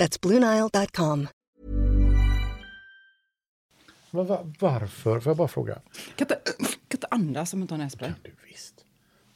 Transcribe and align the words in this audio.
That's 0.00 0.20
BlueNile.com. 0.20 1.28
Varför? 4.10 5.20
Får 5.20 5.30
jag 5.30 5.36
bara 5.36 5.48
fråga? 5.48 5.74
Kan 5.74 6.24
inte, 6.24 6.40
kan 6.56 6.66
inte 6.90 7.06
andas 7.10 7.52
om 7.52 7.58
man 7.58 7.68
tar 7.68 7.76
nässpray. 7.76 8.10
Du 8.22 8.30
visst. 8.48 8.84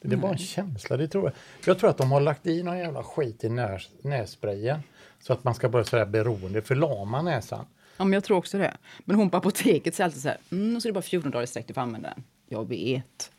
Det 0.00 0.12
är 0.14 0.16
bara 0.16 0.32
en 0.32 0.38
känsla. 0.38 0.96
Det 0.96 1.08
tror 1.08 1.24
jag. 1.24 1.32
jag 1.70 1.78
tror 1.78 1.90
att 1.90 1.98
de 1.98 2.12
har 2.12 2.20
lagt 2.20 2.46
i 2.46 2.62
någon 2.62 2.78
jävla 2.78 3.02
skit 3.02 3.44
i 3.44 3.48
näs, 3.48 3.90
nässprayen. 4.02 4.80
Så 5.20 5.32
att 5.32 5.44
man 5.44 5.54
ska 5.54 5.68
börja 5.68 5.84
sådär 5.84 6.06
beroende, 6.06 6.62
förlama 6.62 7.22
näsan. 7.22 7.66
Ja, 7.96 8.04
men 8.04 8.12
jag 8.12 8.24
tror 8.24 8.36
också 8.36 8.58
det. 8.58 8.76
Men 9.04 9.16
hon 9.16 9.30
på 9.30 9.36
apoteket 9.36 9.94
säger 9.94 10.04
alltid 10.04 10.22
så 10.22 10.28
här, 10.28 10.38
mm, 10.50 10.76
och 10.76 10.82
så 10.82 10.88
är 10.88 10.90
det 10.90 10.94
bara 10.94 11.02
14 11.02 11.30
dagar 11.30 11.44
i 11.44 11.46
sträck 11.46 11.68
du 11.68 11.74
får 11.74 11.80
använda 11.80 12.08
den. 12.08 12.24
Jag 12.48 12.68
vet. 12.68 13.30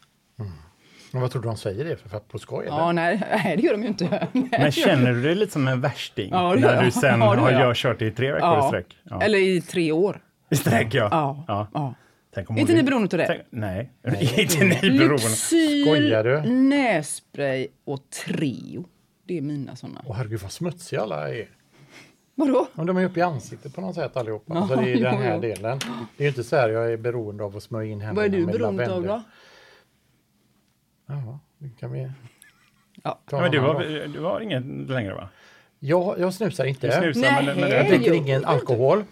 Men 1.15 1.21
vad 1.21 1.31
tror 1.31 1.41
du 1.41 1.47
de 1.47 1.57
säger 1.57 1.85
det 1.85 1.95
för? 1.97 2.09
för 2.09 2.17
att 2.17 2.27
på 2.27 2.39
skoj? 2.39 2.65
eller? 2.65 2.77
Ja, 2.77 2.91
nej, 2.91 3.21
nej, 3.43 3.57
det 3.57 3.63
gör 3.63 3.71
de 3.71 3.81
ju 3.81 3.87
inte. 3.87 4.27
Men 4.51 4.71
känner 4.71 5.13
du 5.13 5.21
dig 5.21 5.35
lite 5.35 5.51
som 5.53 5.67
en 5.67 5.81
värsting? 5.81 6.29
Ja, 6.31 6.55
det 6.55 6.61
när 6.61 6.83
du 6.83 6.91
sen 6.91 7.19
Ja, 7.19 7.35
det 7.35 7.41
har 7.41 7.51
jag. 7.51 7.75
kört 7.75 8.01
i 8.01 8.11
tre 8.11 8.31
veckor 8.31 8.49
i 8.49 8.51
Ja. 8.55 8.67
sträck? 8.67 8.97
Ja. 9.03 9.21
Eller 9.21 9.37
i 9.39 9.61
tre 9.61 9.91
år. 9.91 10.21
I 10.49 10.55
sträck, 10.55 10.93
ja. 10.93 11.07
Ja. 11.47 11.67
ja. 11.73 11.93
Tänk 12.33 12.49
om 12.49 12.57
inte 12.57 12.73
ni 12.73 12.83
beroende 12.83 13.15
av 13.15 13.17
det? 13.17 13.27
Tänk- 13.27 13.41
Nej, 13.49 13.91
inte 14.37 14.63
ni 14.63 14.99
beroende. 14.99 16.23
Du? 16.23 16.49
nässpray 16.49 17.67
och 17.85 17.99
Treo. 18.25 18.85
Det 19.27 19.37
är 19.37 19.41
mina 19.41 19.75
såna. 19.75 20.01
Åh 20.05 20.15
herregud 20.15 20.39
vad 20.39 20.51
smutsiga 20.51 21.01
alla 21.01 21.29
är. 21.29 21.47
Vadå? 22.35 22.67
Men 22.73 22.85
de 22.85 22.97
är 22.97 23.05
uppe 23.05 23.19
i 23.19 23.23
ansiktet 23.23 23.75
på 23.75 23.81
något 23.81 23.95
sätt 23.95 24.17
allihopa. 24.17 24.53
Ja, 24.53 24.59
alltså 24.61 24.75
det 24.75 24.93
är 24.93 25.03
den 25.03 25.17
här 25.21 25.35
jo. 25.35 25.41
delen. 25.41 25.79
Det 26.17 26.23
är 26.23 26.25
ju 26.25 26.27
inte 26.27 26.43
så 26.43 26.55
här 26.55 26.69
jag 26.69 26.93
är 26.93 26.97
beroende 26.97 27.43
av 27.43 27.57
att 27.57 27.63
smörja 27.63 27.91
in 27.91 28.01
händerna 28.01 28.15
Vad 28.15 28.25
är 28.25 28.39
du 28.39 28.45
med 28.45 28.55
beroende 28.55 28.93
av 28.93 29.03
då? 29.03 29.21
Ja, 31.05 31.39
det 31.57 31.69
kan 31.79 31.91
vi 31.91 32.11
Ja. 33.03 33.19
ta 33.29 33.37
Ja, 33.37 33.41
men 33.41 33.51
du 33.51 33.61
gång. 33.61 33.79
du 34.13 34.19
var 34.19 34.41
ingen 34.41 34.85
längre 34.89 35.13
va? 35.13 35.29
Jag, 35.79 36.19
jag 36.19 36.33
snusar 36.33 36.65
inte. 36.65 36.87
Du 36.87 37.13
snusar, 37.13 37.31
Nej. 37.31 37.45
men, 37.45 37.59
men 37.59 37.69
Jag 37.71 37.87
dricker 37.87 38.09
jo, 38.09 38.13
ingen 38.15 38.45
alkohol. 38.45 39.03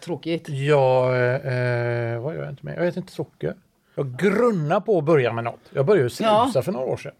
Tråkigt. 0.00 0.48
Jag, 0.48 1.06
eh, 1.34 2.20
vad 2.20 2.34
gör 2.34 2.42
jag 2.42 2.50
inte 2.52 2.66
med? 2.66 2.78
Jag 2.78 2.86
äter 2.86 2.98
inte 2.98 3.12
socker. 3.12 3.54
Jag 3.94 4.16
grunnar 4.18 4.80
på 4.80 4.98
att 4.98 5.04
börja 5.04 5.32
med 5.32 5.44
något. 5.44 5.60
Jag 5.70 5.86
började 5.86 6.10
snusa 6.10 6.50
Ja. 6.54 6.62
för 6.62 6.72
några 6.72 6.86
år 6.86 6.96
sedan. 6.96 7.12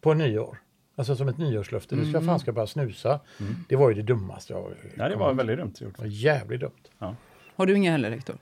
På 0.00 0.14
nyår. 0.14 0.58
Alltså 0.96 1.16
som 1.16 1.28
ett 1.28 1.38
nyårslöfte. 1.38 1.94
Nu 1.94 2.00
ska 2.02 2.08
Mm. 2.10 2.22
jag 2.22 2.24
fan 2.32 2.40
ska 2.40 2.52
börja 2.52 2.66
snusa. 2.66 3.20
Det 3.68 3.76
var 3.76 3.88
ju 3.90 3.94
det 3.94 4.02
dummaste 4.02 4.52
jag 4.52 4.72
Ja, 4.96 5.08
det 5.08 5.16
var 5.16 5.34
väldigt 5.34 5.58
dumt 5.58 5.72
gjort. 5.80 5.96
Det 5.96 6.02
var 6.02 6.08
jävligt 6.08 6.60
dumt. 6.60 7.14
Har 7.56 7.66
du 7.66 7.76
inga 7.76 7.90
heller, 7.92 8.10
Rektor? 8.10 8.36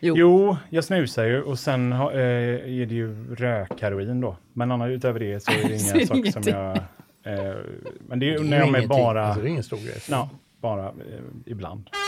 Jo. 0.00 0.14
Jo, 0.16 0.56
jag 0.70 0.84
snusar 0.84 1.24
ju 1.24 1.42
och 1.42 1.58
sen 1.58 1.92
eh, 1.92 1.98
är 2.00 2.86
det 2.86 2.94
ju 2.94 3.34
rökheroin 3.36 4.20
då. 4.20 4.36
Men 4.52 4.72
annars 4.72 4.90
utöver 4.90 5.20
det 5.20 5.40
så 5.42 5.50
är 5.50 5.54
det 5.56 5.62
är 5.74 5.96
inga 5.96 6.06
saker 6.06 6.30
som 6.30 6.42
jag... 6.46 6.76
Eh, 6.76 6.82
men 8.08 8.18
det 8.18 8.26
är 8.26 8.26
Det 8.26 8.26
ju 8.26 8.34
är 8.34 8.40
när 8.50 8.58
jag 8.58 8.68
ingenting. 8.68 8.88
bara... 8.88 9.26
Alltså, 9.26 9.40
det 9.42 9.48
är 9.48 9.50
ingen 9.50 9.62
stor 9.62 9.76
grej. 9.76 9.98
Ja, 10.10 10.30
bara 10.60 10.84
eh, 10.86 10.92
ibland. 11.46 11.88
Kan 11.90 11.98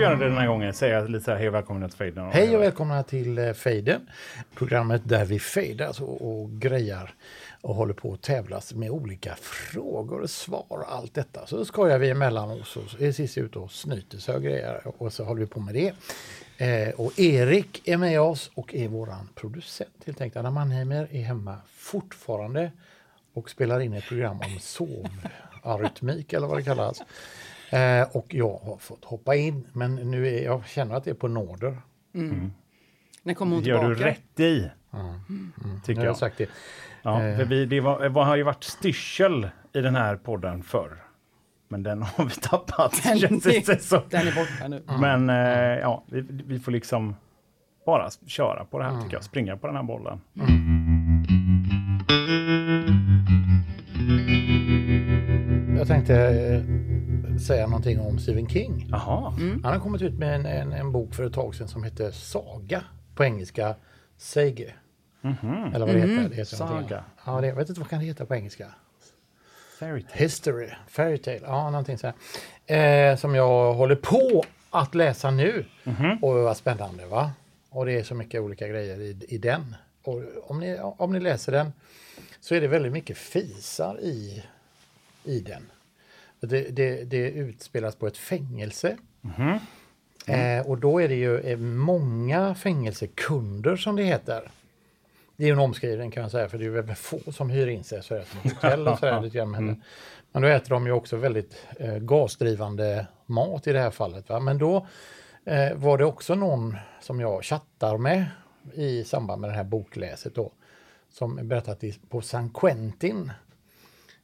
Vi 0.00 0.04
göra 0.04 0.16
det 0.16 0.24
den 0.24 0.36
här 0.36 0.46
gången? 0.46 0.74
Säga 0.74 1.00
lite 1.00 1.24
så 1.24 1.30
här, 1.30 1.38
hej 1.38 1.48
och 1.48 1.54
välkomna 1.54 1.88
till 1.88 1.98
Fejden. 1.98 2.30
Hej 2.32 2.56
och 2.56 2.62
välkomna 2.62 3.02
till 3.02 3.38
eh, 3.38 3.52
Fejden. 3.52 4.10
Programmet 4.54 5.02
där 5.04 5.24
vi 5.24 5.38
fejdas 5.38 5.88
alltså, 5.88 6.04
och, 6.04 6.40
och 6.40 6.50
grejar 6.50 7.14
och 7.60 7.74
håller 7.74 7.94
på 7.94 8.12
att 8.12 8.22
tävlas 8.22 8.74
med 8.74 8.90
olika 8.90 9.34
frågor 9.40 10.20
och 10.20 10.30
svar 10.30 10.64
och 10.68 10.92
allt 10.92 11.14
detta. 11.14 11.46
Så 11.46 11.64
skojar 11.64 11.98
vi 11.98 12.10
emellan 12.10 12.50
oss 12.50 12.76
och 12.76 13.02
är 13.02 13.12
sist 13.12 13.38
ut 13.38 13.56
och 13.56 13.72
snyter 13.72 14.18
sig 14.18 14.34
och 14.34 14.42
grejer 14.42 14.80
och 14.84 15.12
så 15.12 15.24
håller 15.24 15.40
vi 15.40 15.46
på 15.46 15.60
med 15.60 15.74
det. 15.74 15.94
Eh, 16.66 16.94
och 16.94 17.18
Erik 17.18 17.88
är 17.88 17.96
med 17.96 18.20
oss 18.20 18.50
och 18.54 18.74
är 18.74 18.88
våran 18.88 19.28
producent 19.34 20.02
helt 20.06 20.20
enkelt. 20.20 20.36
Anna 20.36 20.50
Mannheimer 20.50 21.08
är 21.10 21.22
hemma 21.22 21.56
fortfarande 21.76 22.72
och 23.34 23.50
spelar 23.50 23.80
in 23.80 23.92
ett 23.92 24.08
program 24.08 24.40
om 24.40 24.58
sovarytmik 24.60 26.32
eller 26.32 26.46
vad 26.46 26.58
det 26.58 26.62
kallas. 26.62 27.02
Eh, 27.70 28.16
och 28.16 28.34
jag 28.34 28.58
har 28.58 28.76
fått 28.76 29.04
hoppa 29.04 29.34
in 29.36 29.66
men 29.72 29.94
nu 29.94 30.28
är 30.28 30.44
jag 30.44 30.66
känner 30.66 30.94
att 30.94 31.04
det 31.04 31.10
är 31.10 31.14
på 31.14 31.28
nåder. 31.28 31.76
När 33.22 33.34
kommer 33.34 33.56
hon 33.56 33.64
Gör 33.64 33.78
tillbaka? 33.78 33.98
du 33.98 34.04
rätt 34.04 34.40
i, 34.40 34.70
Nu 35.64 35.80
tycker 35.84 36.00
jag 36.02 36.10
jag. 36.10 36.16
sagt 36.16 36.38
det. 36.38 36.48
Ja, 37.02 37.16
för 37.18 37.44
vi, 37.44 37.66
det 37.66 37.80
var, 37.80 38.08
var, 38.08 38.24
har 38.24 38.36
ju 38.36 38.42
varit 38.42 38.64
styrsel 38.64 39.50
i 39.72 39.80
den 39.80 39.94
här 39.96 40.16
podden 40.16 40.62
förr. 40.62 40.96
Men 41.68 41.82
den 41.82 42.02
har 42.02 42.24
vi 42.24 42.30
tappat, 42.30 43.00
Den, 43.04 43.18
känns 43.18 43.42
det 43.66 43.82
som. 43.82 44.00
den 44.10 44.28
är 44.28 44.34
borta 44.34 44.68
nu. 44.68 44.82
Men 45.00 45.30
eh, 45.30 45.78
ja, 45.80 46.04
vi, 46.06 46.20
vi 46.46 46.58
får 46.58 46.72
liksom 46.72 47.16
bara 47.86 48.10
köra 48.26 48.64
på 48.64 48.78
det 48.78 48.84
här 48.84 49.02
tycker 49.02 49.16
jag. 49.16 49.24
Springa 49.24 49.56
på 49.56 49.66
den 49.66 49.76
här 49.76 49.82
bollen. 49.82 50.20
Jag 55.78 55.88
tänkte 55.88 56.14
eh, 56.16 56.62
säga 57.42 57.66
någonting 57.66 58.00
om 58.00 58.18
Stephen 58.18 58.48
King. 58.48 58.86
Jaha. 58.90 59.32
Han 59.62 59.64
har 59.64 59.78
kommit 59.78 60.02
ut 60.02 60.18
med 60.18 60.34
en, 60.34 60.46
en, 60.46 60.72
en 60.72 60.92
bok 60.92 61.14
för 61.14 61.24
ett 61.24 61.32
tag 61.32 61.54
sedan 61.54 61.68
som 61.68 61.84
heter 61.84 62.10
Saga. 62.10 62.84
På 63.14 63.24
engelska 63.24 63.74
Sage. 64.16 64.74
Eller 65.74 65.86
vad 65.86 65.94
det 65.94 66.00
heter. 66.00 66.28
Det 66.28 66.34
heter. 66.34 66.56
Saga. 66.56 67.04
Ja, 67.26 67.40
det, 67.40 67.46
jag 67.46 67.54
vet 67.54 67.68
inte 67.68 67.80
vad 67.80 67.90
kan 67.90 67.98
det 67.98 68.04
heta 68.04 68.26
på 68.26 68.34
engelska. 68.34 68.66
Fairy 69.78 70.02
tale. 70.02 70.14
History, 70.22 70.68
Fairytale, 70.88 71.40
ja 71.42 71.70
någonting 71.70 71.98
så. 71.98 72.12
Eh, 72.72 73.16
som 73.16 73.34
jag 73.34 73.74
håller 73.74 73.96
på 73.96 74.44
att 74.70 74.94
läsa 74.94 75.30
nu. 75.30 75.64
Och 76.22 76.34
vad 76.34 76.56
spännande 76.56 77.06
va? 77.06 77.30
Och 77.70 77.86
det 77.86 77.92
är 77.92 78.02
så 78.02 78.14
mycket 78.14 78.40
olika 78.40 78.68
grejer 78.68 79.00
i, 79.00 79.24
i 79.28 79.38
den. 79.38 79.76
Och 80.02 80.22
om 80.42 80.60
ni, 80.60 80.78
om 80.80 81.12
ni 81.12 81.20
läser 81.20 81.52
den 81.52 81.72
så 82.40 82.54
är 82.54 82.60
det 82.60 82.68
väldigt 82.68 82.92
mycket 82.92 83.18
fisar 83.18 84.00
i, 84.00 84.42
i 85.24 85.40
den. 85.40 85.62
Det, 86.40 86.76
det, 86.76 87.04
det 87.04 87.30
utspelas 87.30 87.96
på 87.96 88.06
ett 88.06 88.16
fängelse. 88.16 88.96
Eh, 90.26 90.66
och 90.66 90.78
då 90.78 91.00
är 91.00 91.08
det 91.08 91.14
ju 91.14 91.38
eh, 91.38 91.58
många 91.58 92.54
fängelsekunder 92.54 93.76
som 93.76 93.96
det 93.96 94.02
heter. 94.02 94.50
Det 95.36 95.48
är 95.48 95.52
en 95.52 95.58
omskrivning 95.58 96.10
kan 96.10 96.22
jag 96.22 96.30
säga 96.32 96.48
för 96.48 96.58
det 96.58 96.64
är 96.64 96.70
väldigt 96.70 96.98
få 96.98 97.32
som 97.32 97.50
hyr 97.50 97.66
in 97.66 97.84
sig 97.84 98.02
sådär 98.02 98.24
som 98.24 98.50
hotell 98.50 98.88
och 98.88 98.98
sådär 98.98 99.20
lite 99.20 99.36
grann. 99.38 99.50
Men, 99.66 99.82
men 100.32 100.42
då 100.42 100.48
äter 100.48 100.70
de 100.70 100.86
ju 100.86 100.92
också 100.92 101.16
väldigt 101.16 101.66
eh, 101.78 101.96
gasdrivande 101.98 103.06
mat 103.26 103.66
i 103.66 103.72
det 103.72 103.78
här 103.80 103.90
fallet. 103.90 104.28
Va? 104.28 104.40
Men 104.40 104.58
då 104.58 104.86
eh, 105.44 105.74
var 105.74 105.98
det 105.98 106.04
också 106.04 106.34
någon 106.34 106.76
som 107.00 107.20
jag 107.20 107.44
chattar 107.44 107.98
med 107.98 108.24
i 108.74 109.04
samband 109.04 109.40
med 109.40 109.50
det 109.50 109.54
här 109.54 109.64
bokläset 109.64 110.34
då. 110.34 110.52
Som 111.12 111.48
berättade 111.48 111.72
att 111.72 111.84
i- 111.84 111.98
på 112.08 112.20
San 112.20 112.50
Quentin 112.50 113.32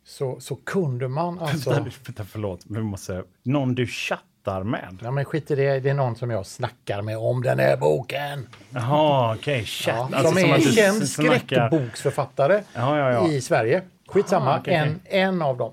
så, 0.07 0.41
så 0.41 0.57
kunde 0.57 1.09
man 1.09 1.39
alltså... 1.39 1.71
Vänta, 1.71 2.25
förlåt, 2.25 2.61
vi 2.69 2.83
måste... 2.83 3.25
Någon 3.43 3.75
du 3.75 3.87
chattar 3.87 4.63
med? 4.63 4.99
Ja 5.03 5.11
men 5.11 5.25
skit 5.25 5.51
i 5.51 5.55
det, 5.55 5.81
det 5.81 5.91
är 5.91 5.95
någon 5.95 6.17
som 6.17 6.31
jag 6.31 6.47
snackar 6.47 7.03
med 7.03 7.19
om 7.19 7.43
den 7.43 7.59
här 7.59 7.77
boken. 7.77 8.49
Jaha, 8.71 9.35
okej, 9.37 9.65
chatt. 9.65 10.09
Ja, 10.13 10.17
Alltså, 10.19 10.35
som 10.35 10.39
är 10.51 10.55
att 10.55 10.67
en 10.67 10.73
känd 10.73 11.09
snackar- 11.09 11.39
skräckboksförfattare 11.39 12.63
Ja, 12.75 12.99
ja, 12.99 13.13
ja. 13.13 13.29
i 13.29 13.41
Sverige. 13.41 13.83
Skitsamma, 14.09 14.55
Ah, 14.55 14.59
okej, 14.61 14.75
en, 14.75 15.01
en 15.05 15.43
av 15.43 15.57
dem. 15.57 15.73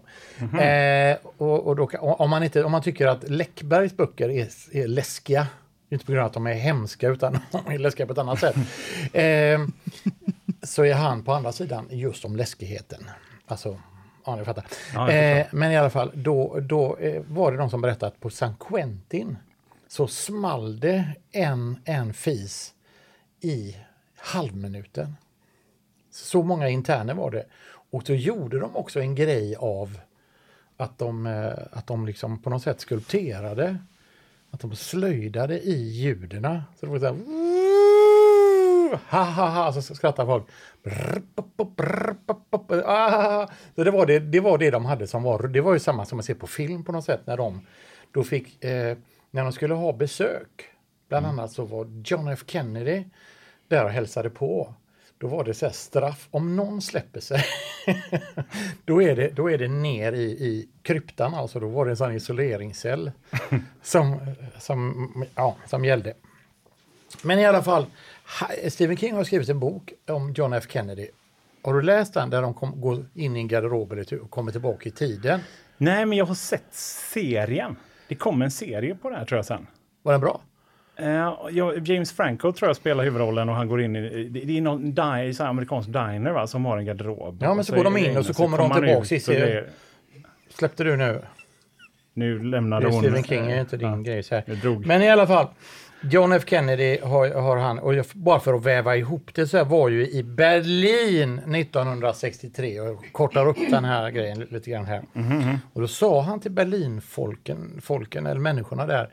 Eh, 0.60 1.18
och, 1.38 1.68
och 1.68 1.76
då, 1.76 1.90
om, 2.02 2.30
man 2.30 2.44
inte, 2.44 2.64
om 2.64 2.72
man 2.72 2.82
tycker 2.82 3.08
att 3.08 3.30
Läckbergs 3.30 3.98
böcker 3.98 4.30
är, 4.30 4.48
är 4.72 4.88
läskiga, 4.88 5.48
inte 5.90 6.06
på 6.06 6.12
grund 6.12 6.22
av 6.22 6.28
att 6.28 6.34
de 6.34 6.48
är 6.48 6.54
hemska 6.54 7.08
utan 7.10 7.34
de 7.52 7.74
är 7.74 7.80
läskiga 7.80 8.06
på 8.08 8.12
ett 8.14 8.18
annat 8.20 8.40
sätt, 8.40 8.56
eh, 9.14 9.60
så 10.64 10.84
är 10.86 10.94
han 10.94 11.24
på 11.24 11.34
andra 11.34 11.52
sidan 11.52 11.88
just 11.90 12.26
om 12.26 12.36
läskigheten. 12.36 13.10
Alltså, 13.48 13.78
ja 14.26 14.36
ni 14.36 14.46
fattar. 14.46 14.66
Ja, 14.94 15.12
eh, 15.12 15.48
men 15.52 15.72
i 15.72 15.78
alla 15.78 15.90
fall, 15.90 16.12
då, 16.14 16.60
då 16.60 16.98
eh, 16.98 17.22
var 17.28 17.52
det 17.52 17.58
de 17.58 17.70
som 17.70 17.82
berättade 17.82 18.08
att 18.08 18.20
på 18.20 18.30
San 18.30 18.56
Quentin 18.60 19.38
så 19.88 20.08
small 20.08 20.80
det 20.80 21.06
en, 21.32 21.80
en 21.86 22.14
fis 22.14 22.74
i 23.42 23.78
halvminuten. 24.16 25.16
Så 26.12 26.44
många 26.44 26.70
interner 26.70 27.14
var 27.14 27.32
det. 27.32 27.46
Och 27.92 28.04
då 28.06 28.14
gjorde 28.14 28.60
de 28.60 28.76
också 28.76 29.00
en 29.00 29.16
grej 29.16 29.56
av 29.56 30.00
att 30.78 30.98
de, 30.98 31.26
eh, 31.28 31.54
att 31.72 31.88
de 31.88 32.06
liksom 32.06 32.42
på 32.42 32.50
något 32.50 32.64
sätt 32.64 32.82
skulpterade 32.82 33.78
Att 34.52 34.60
de 34.60 34.76
slöjdade 34.76 35.60
i 35.60 35.74
ljuden. 35.74 36.62
Så 36.80 36.86
det 36.86 36.92
var 36.92 37.00
så 37.00 37.06
här... 37.06 37.63
Ha, 39.10 39.24
ha, 39.24 39.50
ha, 39.50 39.74
så 39.74 39.96
skrattar 39.96 40.26
folk. 40.26 40.48
Så 43.76 43.84
det, 43.84 43.92
var 43.92 44.06
det, 44.06 44.20
det 44.20 44.40
var 44.40 44.58
det 44.58 44.72
de 44.72 44.86
hade 44.86 45.08
som 45.08 45.24
var... 45.24 45.48
Det 45.48 45.62
var 45.62 45.74
ju 45.74 45.80
samma 45.80 46.06
som 46.06 46.18
man 46.18 46.24
ser 46.24 46.34
på 46.34 46.48
film 46.48 46.84
på 46.84 46.92
något 46.92 47.06
sätt 47.06 47.22
när 47.26 47.38
de 47.38 47.62
då 48.12 48.24
fick... 48.24 48.64
Eh, 48.64 48.98
när 49.32 49.44
de 49.44 49.52
skulle 49.52 49.74
ha 49.74 49.94
besök. 49.94 50.66
Bland 51.10 51.26
annat 51.26 51.52
så 51.52 51.66
var 51.66 52.04
John 52.06 52.28
F 52.28 52.44
Kennedy 52.48 53.04
där 53.68 53.86
och 53.86 53.92
hälsade 53.92 54.30
på. 54.30 54.74
Då 55.18 55.28
var 55.28 55.44
det 55.44 55.54
så 55.54 55.66
här 55.66 55.74
straff, 55.74 56.28
om 56.32 56.56
någon 56.56 56.82
släpper 56.82 57.20
sig, 57.20 57.44
då, 58.86 59.02
är 59.02 59.16
det, 59.16 59.30
då 59.30 59.52
är 59.52 59.58
det 59.58 59.68
ner 59.68 60.14
i, 60.14 60.24
i 60.24 60.70
kryptan, 60.82 61.34
alltså 61.34 61.60
då 61.60 61.68
var 61.68 61.86
det 61.86 61.92
en 61.92 61.98
sån 61.98 62.16
isoleringscell 62.16 63.12
som, 63.82 64.20
som, 64.58 65.26
ja, 65.36 65.56
som 65.66 65.86
gällde. 65.86 66.14
Men 67.22 67.40
i 67.40 67.46
alla 67.46 67.62
fall, 67.64 67.86
Stephen 68.70 68.98
King 68.98 69.16
har 69.16 69.24
skrivit 69.24 69.50
en 69.50 69.60
bok 69.60 69.94
om 70.10 70.34
John 70.34 70.54
F 70.54 70.64
Kennedy. 70.70 71.08
Har 71.64 71.74
du 71.74 71.82
läst 71.82 72.14
den 72.14 72.30
där 72.30 72.42
de 72.42 72.54
kom, 72.54 72.82
går 72.82 73.06
in 73.14 73.36
i 73.36 73.40
en 73.40 73.48
garderob 73.48 73.92
och 74.22 74.30
kommer 74.30 74.52
tillbaka 74.52 74.90
i 74.90 74.92
tiden? 74.92 75.40
Nej, 75.78 76.06
men 76.06 76.18
jag 76.18 76.26
har 76.26 76.36
sett 76.36 76.74
serien. 77.12 77.76
Det 78.08 78.16
kom 78.16 78.42
en 78.42 78.52
serie 78.52 78.96
på 78.96 79.10
det 79.10 79.16
här 79.16 79.26
tror 79.26 79.38
jag 79.38 79.46
sen. 79.46 79.68
Var 80.04 80.12
den 80.12 80.22
bra? 80.22 80.42
Eh, 80.96 81.08
ja, 81.52 81.74
James 81.86 82.12
Franco 82.12 82.52
tror 82.52 82.70
jag 82.70 82.76
spelar 82.76 83.04
huvudrollen 83.04 83.50
och 83.50 83.56
han 83.56 83.68
går 83.68 83.82
in 83.82 83.96
i, 83.96 84.24
det 84.24 84.40
det 84.40 84.58
är 84.58 84.62
någon 84.62 84.94
di, 84.94 85.34
så 85.34 85.44
amerikansk 85.44 85.88
diner 85.90 86.32
va, 86.32 86.48
som 86.48 86.66
har 86.66 86.78
en 86.78 86.86
garderob. 86.86 87.38
Ja, 87.42 87.54
men 87.54 87.66
så 87.66 87.76
går 87.76 87.84
de 87.84 87.98
in 87.98 88.18
och 88.18 88.26
så 88.26 88.34
kommer 88.34 88.58
de 88.58 88.72
han 88.72 88.82
tillbaks 88.84 89.12
ut 89.12 89.26
det- 89.26 89.70
Släppte 90.50 90.84
du 90.84 90.98
nu? 90.98 91.22
Nu 92.14 92.44
lämnade 92.44 92.88
hon... 92.90 93.02
Stephen 93.02 93.24
King, 93.24 93.52
är 93.52 93.60
inte 93.60 93.78
din 93.78 93.88
Ja. 93.90 93.96
grej. 93.96 94.24
Så 94.24 94.36
här. 94.36 94.86
Men 94.88 95.02
i 95.02 95.10
alla 95.10 95.28
fall, 95.28 95.48
John 96.12 96.32
F 96.32 96.44
Kennedy 96.48 96.98
har, 97.04 97.30
har 97.30 97.58
han, 97.58 97.80
och 97.80 97.94
jag, 97.94 98.06
bara 98.14 98.40
för 98.40 98.54
att 98.54 98.66
väva 98.66 98.96
ihop 98.98 99.34
det 99.34 99.48
så 99.48 99.58
här, 99.58 99.66
var 99.66 99.90
ju 99.90 100.10
i 100.10 100.24
Berlin 100.24 101.40
1963 101.56 102.80
och 102.80 102.88
jag 102.88 103.10
kortar 103.12 103.48
upp 103.48 103.58
den 103.70 103.86
här 103.86 104.10
grejen 104.12 104.40
lite 104.40 104.70
grann 104.72 104.86
här. 104.86 105.04
Och 105.74 105.82
då 105.82 105.88
sa 105.88 106.22
han 106.22 106.40
till 106.40 106.52
Berlinfolken, 106.52 107.82
folken 107.82 108.26
eller 108.26 108.42
människorna 108.42 108.86
där, 108.86 109.10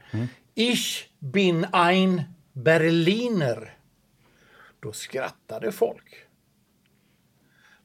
Ich 0.55 1.09
bin 1.19 1.67
ein 1.73 2.23
Berliner. 2.53 3.75
Då 4.81 4.93
skrattade 4.93 5.73
folk. 5.73 6.15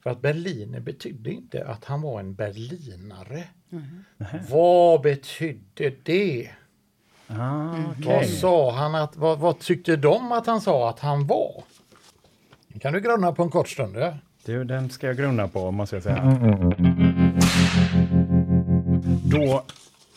För 0.02 0.10
att 0.10 0.20
Berliner 0.22 0.80
betydde 0.80 1.30
inte 1.30 1.66
att 1.66 1.84
han 1.84 2.02
var 2.02 2.20
en 2.20 2.34
berlinare. 2.34 3.44
Vad 4.50 5.00
betydde 5.02 5.92
det? 6.02 6.50
Ah, 7.28 7.74
okej. 7.98 8.16
Vad 8.16 8.26
sa 8.26 8.72
han 8.72 8.94
att, 8.94 9.16
vad, 9.16 9.38
vad 9.38 9.58
tyckte 9.58 9.96
de 9.96 10.32
att 10.32 10.46
han 10.46 10.60
sa 10.60 10.90
att 10.90 11.00
han 11.00 11.26
var? 11.26 11.64
Det 12.68 12.78
kan 12.78 12.92
du 12.92 13.00
grunna 13.00 13.32
på 13.32 13.42
en 13.42 13.50
kort 13.50 13.68
stund. 13.68 13.96
Ja? 13.96 14.14
Du, 14.44 14.64
den 14.64 14.90
ska 14.90 15.06
jag 15.06 15.16
grunna 15.16 15.48
på, 15.48 15.70
måste 15.70 15.96
jag 15.96 16.02
säga. 16.02 16.38
Då 19.24 19.62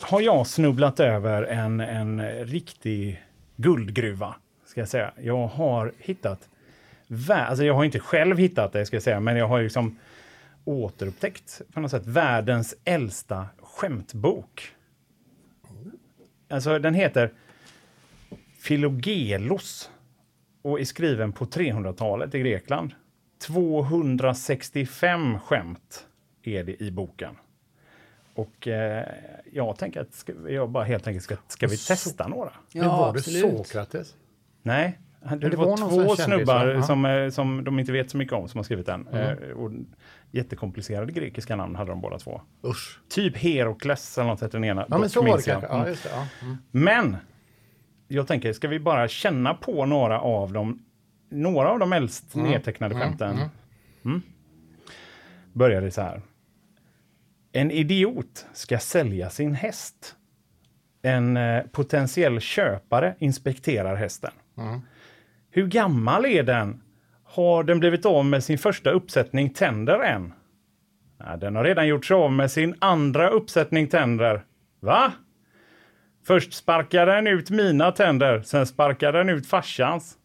har 0.00 0.20
jag 0.20 0.46
snubblat 0.46 1.00
över 1.00 1.42
en, 1.42 1.80
en 1.80 2.22
riktig 2.44 3.22
guldgruva, 3.56 4.34
ska 4.66 4.80
jag 4.80 4.88
säga. 4.88 5.10
Jag 5.22 5.46
har 5.46 5.92
hittat, 5.98 6.48
vä- 7.08 7.46
alltså 7.46 7.64
jag 7.64 7.74
har 7.74 7.84
inte 7.84 8.00
själv 8.00 8.38
hittat 8.38 8.72
det, 8.72 8.86
ska 8.86 8.96
jag 8.96 9.02
säga, 9.02 9.20
men 9.20 9.36
jag 9.36 9.48
har 9.48 9.62
liksom 9.62 9.96
återupptäckt 10.64 11.60
på 11.74 11.80
något 11.80 11.90
sätt 11.90 12.06
världens 12.06 12.74
äldsta 12.84 13.46
skämtbok. 13.62 14.72
Alltså 16.50 16.78
den 16.78 16.94
heter 16.94 17.32
Philogelos 18.66 19.90
och 20.62 20.80
är 20.80 20.84
skriven 20.84 21.32
på 21.32 21.44
300-talet 21.44 22.34
i 22.34 22.38
Grekland. 22.38 22.94
265 23.46 25.38
skämt 25.38 26.06
är 26.42 26.64
det 26.64 26.82
i 26.82 26.90
boken. 26.90 27.36
Och 28.34 28.68
eh, 28.68 29.06
jag 29.52 29.78
tänker 29.78 30.00
att 30.00 30.14
ska, 30.14 30.32
jag 30.48 30.70
bara 30.70 30.84
helt 30.84 31.06
enkelt 31.06 31.24
ska, 31.24 31.36
ska 31.48 31.66
vi 31.66 31.76
testa 31.76 32.28
några? 32.28 32.52
Men 32.74 32.88
var 32.88 33.12
det 33.12 33.18
absolut. 33.18 33.66
Sokrates? 33.66 34.14
Nej, 34.62 34.98
det, 35.20 35.48
det 35.48 35.56
var, 35.56 35.66
var 35.66 35.76
två 35.76 36.16
kändis, 36.16 36.24
snubbar? 36.24 36.66
Ja. 36.66 36.82
som, 36.82 37.04
eh, 37.04 37.30
som 37.30 37.64
de 37.64 37.78
inte 37.78 37.92
vet 37.92 38.10
så 38.10 38.16
mycket 38.16 38.34
om 38.34 38.48
som 38.48 38.58
har 38.58 38.64
skrivit 38.64 38.86
den. 38.86 39.08
Mm. 39.08 39.38
Eh, 39.42 39.50
och 39.50 39.70
jättekomplicerade 40.30 41.12
grekiska 41.12 41.56
namn 41.56 41.74
hade 41.76 41.90
de 41.90 42.00
båda 42.00 42.18
två. 42.18 42.42
Usch. 42.64 43.00
Typ 43.08 43.36
Herokles 43.36 44.18
eller 44.18 44.28
något 44.28 44.40
hette 44.40 44.56
den 44.56 44.64
ena. 44.64 44.86
Ja, 44.90 44.98
men 44.98 45.10
så 45.10 45.22
var 45.22 45.36
det 45.36 45.42
kanske. 45.42 45.68
Ja, 45.68 45.88
just 45.88 46.02
det. 46.02 46.10
Ja. 46.14 46.26
Mm. 46.42 46.56
Men 46.70 47.16
jag 48.08 48.26
tänker, 48.26 48.52
ska 48.52 48.68
vi 48.68 48.80
bara 48.80 49.08
känna 49.08 49.54
på 49.54 49.86
några 49.86 50.20
av 50.20 50.52
dem, 50.52 50.82
några 51.30 51.68
av 51.70 51.78
de 51.78 51.92
äldst 51.92 52.34
Mm. 52.34 52.50
nedtecknade 52.50 52.94
skämten? 52.94 53.38
Mm. 54.04 54.22
Börjar 55.52 55.80
det 55.82 55.90
så 55.90 56.02
här. 56.02 56.22
En 57.52 57.70
idiot 57.70 58.46
ska 58.52 58.78
sälja 58.78 59.30
sin 59.30 59.54
häst. 59.54 60.16
En 61.02 61.36
eh, 61.36 61.62
potentiell 61.62 62.40
köpare 62.40 63.14
inspekterar 63.18 63.96
hästen. 63.96 64.30
Mm. 64.58 64.80
Hur 65.50 65.66
gammal 65.66 66.26
är 66.26 66.42
den? 66.42 66.82
Har 67.32 67.64
den 67.64 67.80
blivit 67.80 68.06
av 68.06 68.24
med 68.24 68.44
sin 68.44 68.58
första 68.58 68.90
uppsättning 68.90 69.50
tänder 69.50 69.98
än? 70.02 70.32
Ja, 71.18 71.36
den 71.36 71.56
har 71.56 71.64
redan 71.64 71.88
gjort 71.88 72.04
sig 72.04 72.14
av 72.14 72.32
med 72.32 72.50
sin 72.50 72.74
andra 72.78 73.30
uppsättning 73.30 73.88
tänder. 73.88 74.44
Va? 74.80 75.12
Först 76.26 76.52
sparkar 76.52 77.06
den 77.06 77.26
ut 77.26 77.50
mina 77.50 77.92
tänder, 77.92 78.42
sen 78.42 78.66
sparkar 78.66 79.12
den 79.12 79.28
ut 79.28 79.46
farsans. 79.46 80.16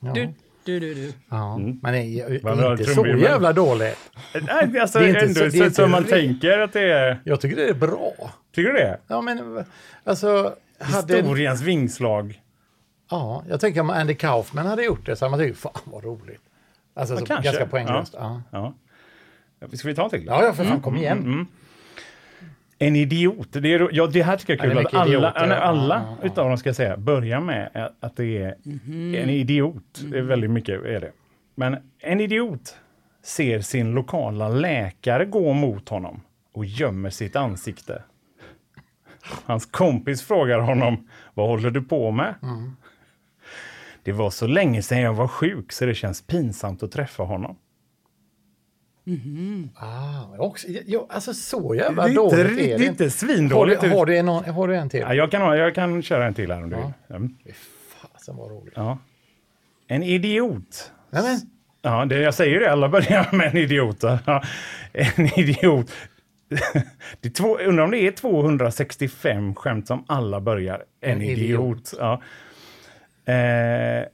Ja. 0.00 0.12
Du, 0.14 0.28
du, 0.64 0.80
du, 0.80 0.94
du. 0.94 1.12
Ja. 1.28 1.58
Men 1.58 1.82
det 1.82 1.98
är 1.98 2.70
inte 2.72 2.84
så 2.84 3.06
jävla 3.06 3.52
dåligt. 3.52 3.98
Nej, 4.46 4.78
alltså, 4.80 4.98
Det 4.98 5.04
är 5.04 5.08
inte 5.08 5.20
ändå 5.20 5.34
så- 5.34 5.40
det 5.40 5.58
är 5.58 5.64
inte 5.64 5.74
som 5.74 5.90
man 5.90 6.04
re- 6.04 6.08
tänker 6.08 6.58
att 6.58 6.72
det 6.72 6.92
är. 6.92 7.20
Jag 7.24 7.40
tycker 7.40 7.56
det 7.56 7.68
är 7.68 7.74
bra. 7.74 8.12
Tycker 8.54 8.72
du 8.72 8.78
det? 8.78 9.00
Ja, 9.08 9.20
men 9.20 9.64
alltså... 10.04 10.54
Hade, 10.80 11.16
Historiens 11.16 11.62
vingslag. 11.62 12.40
Ja, 13.10 13.44
jag 13.48 13.60
tänker 13.60 13.80
om 13.80 13.90
Andy 13.90 14.14
Kaufman 14.14 14.66
hade 14.66 14.84
gjort 14.84 15.06
det 15.06 15.16
så 15.16 15.24
hade 15.24 15.36
man 15.36 15.46
tyckt, 15.46 15.58
fan 15.58 15.72
vad 15.84 16.04
roligt. 16.04 16.40
Alltså, 16.94 17.14
Ja, 17.14 17.20
så, 17.20 17.26
kanske. 17.26 17.44
ganska 17.44 17.66
poänglöst. 17.66 18.14
Ja. 18.18 18.42
Ja. 18.50 18.74
Ska 19.72 19.88
vi 19.88 19.94
ta 19.94 20.04
en 20.04 20.10
till? 20.10 20.24
Ja, 20.26 20.44
ja, 20.44 20.52
för 20.52 20.64
fan, 20.64 20.80
kom 20.80 20.96
igen. 20.96 21.46
En 22.78 22.96
idiot. 22.96 23.48
Det, 23.52 23.72
är, 23.74 23.88
ja, 23.92 24.06
det 24.06 24.22
här 24.22 24.36
tycker 24.36 24.56
jag 24.56 24.64
är 24.66 24.68
Ja, 24.68 24.74
kul 24.74 24.84
är 24.84 24.88
att 24.88 24.94
alla, 24.94 25.06
idioter. 25.30 25.56
alla 25.56 25.94
Ja, 26.06 26.16
ja, 26.20 26.26
utav 26.26 26.48
dem 26.48 26.58
ska 26.58 26.68
jag 26.68 26.76
säga 26.76 26.96
börjar 26.96 27.40
med 27.40 27.90
att 28.00 28.16
det 28.16 28.38
är 28.42 28.54
en 29.22 29.30
idiot. 29.30 30.00
Det 30.04 30.18
är 30.18 30.22
väldigt 30.22 30.50
mycket 30.50 30.84
är 30.84 31.00
det. 31.00 31.12
Men 31.54 31.76
en 31.98 32.20
idiot 32.20 32.76
ser 33.22 33.60
sin 33.60 33.90
lokala 33.90 34.48
läkare 34.48 35.24
gå 35.24 35.52
mot 35.52 35.88
honom 35.88 36.20
och 36.52 36.64
gömmer 36.64 37.10
sitt 37.10 37.36
ansikte. 37.36 38.02
Hans 39.44 39.66
kompis 39.66 40.22
frågar 40.22 40.58
honom, 40.58 41.08
vad 41.34 41.48
håller 41.48 41.70
du 41.70 41.82
på 41.82 42.10
med? 42.10 42.34
Det 44.06 44.12
var 44.12 44.30
så 44.30 44.46
länge 44.46 44.82
sedan 44.82 45.00
jag 45.00 45.14
var 45.14 45.28
sjuk 45.28 45.72
så 45.72 45.86
det 45.86 45.94
känns 45.94 46.22
pinsamt 46.22 46.82
att 46.82 46.92
träffa 46.92 47.22
honom. 47.22 47.56
Ah, 49.76 50.36
också, 50.38 50.66
ja, 50.86 51.06
alltså 51.10 51.34
så 51.34 51.74
jävla 51.74 52.02
Det 52.02 52.08
är 52.08 52.10
inte 52.10 52.36
dåligt 52.36 52.46
riktigt- 52.46 52.64
är 52.66 52.70
det 52.70 52.78
det 52.78 52.84
är 52.84 52.88
inte 52.90 53.04
Har 53.04 53.08
svindåligt. 53.10 53.80
du, 53.80 53.88
har, 53.90 54.06
du 54.06 54.16
en, 54.18 54.28
har 54.28 54.68
du 54.68 54.76
en 54.76 54.88
till? 54.88 55.00
Ja, 55.00 55.14
jag, 55.14 55.30
kan, 55.30 55.42
ha- 55.42 55.56
jag 55.56 55.74
kan 55.74 56.02
köra 56.02 56.26
en 56.26 56.34
till 56.34 56.52
här 56.52 56.62
om 56.62 56.70
du 56.70 56.76
vill. 56.76 57.16
Mm. 57.16 57.36
Fasen 58.02 58.36
vad 58.36 58.50
roligt. 58.50 58.72
Ja. 58.76 58.98
En 59.88 60.02
idiot. 60.02 60.92
Nej, 61.10 61.22
men, 61.22 61.40
Ja, 61.82 62.04
det, 62.04 62.18
jag 62.18 62.34
säger 62.34 62.60
det, 62.60 62.72
alla 62.72 62.88
börjar 62.88 63.28
med 63.36 63.46
en 63.50 63.56
idiot. 63.56 64.02
Ja, 64.02 64.42
en 64.92 65.26
idiot. 65.38 65.92
Det 67.20 67.28
är 67.28 67.32
två, 67.32 67.58
undrar 67.58 67.84
om 67.84 67.90
det 67.90 67.98
är 67.98 68.12
265 68.12 69.54
skämt 69.54 69.86
som 69.86 70.04
alla 70.08 70.40
börjar. 70.40 70.84
En, 71.00 71.10
En 71.16 71.22
idiot. 71.22 71.92
Ja. 71.98 72.22
Eh, 73.26 74.04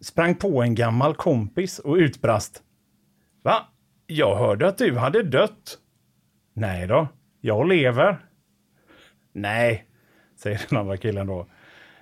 sprang 0.00 0.34
på 0.34 0.62
en 0.62 0.74
gammal 0.74 1.14
kompis 1.14 1.78
och 1.78 1.94
utbrast. 1.94 2.62
Va? 3.42 3.66
Jag 4.06 4.36
hörde 4.36 4.68
att 4.68 4.78
du 4.78 4.96
hade 4.98 5.22
dött. 5.22 5.78
Nej 6.52 6.86
då, 6.86 7.08
jag 7.40 7.68
lever. 7.68 8.18
Nej, 9.32 9.84
säger 10.36 10.60
den 10.68 10.78
andra 10.78 10.96
killen 10.96 11.26
då. 11.26 11.46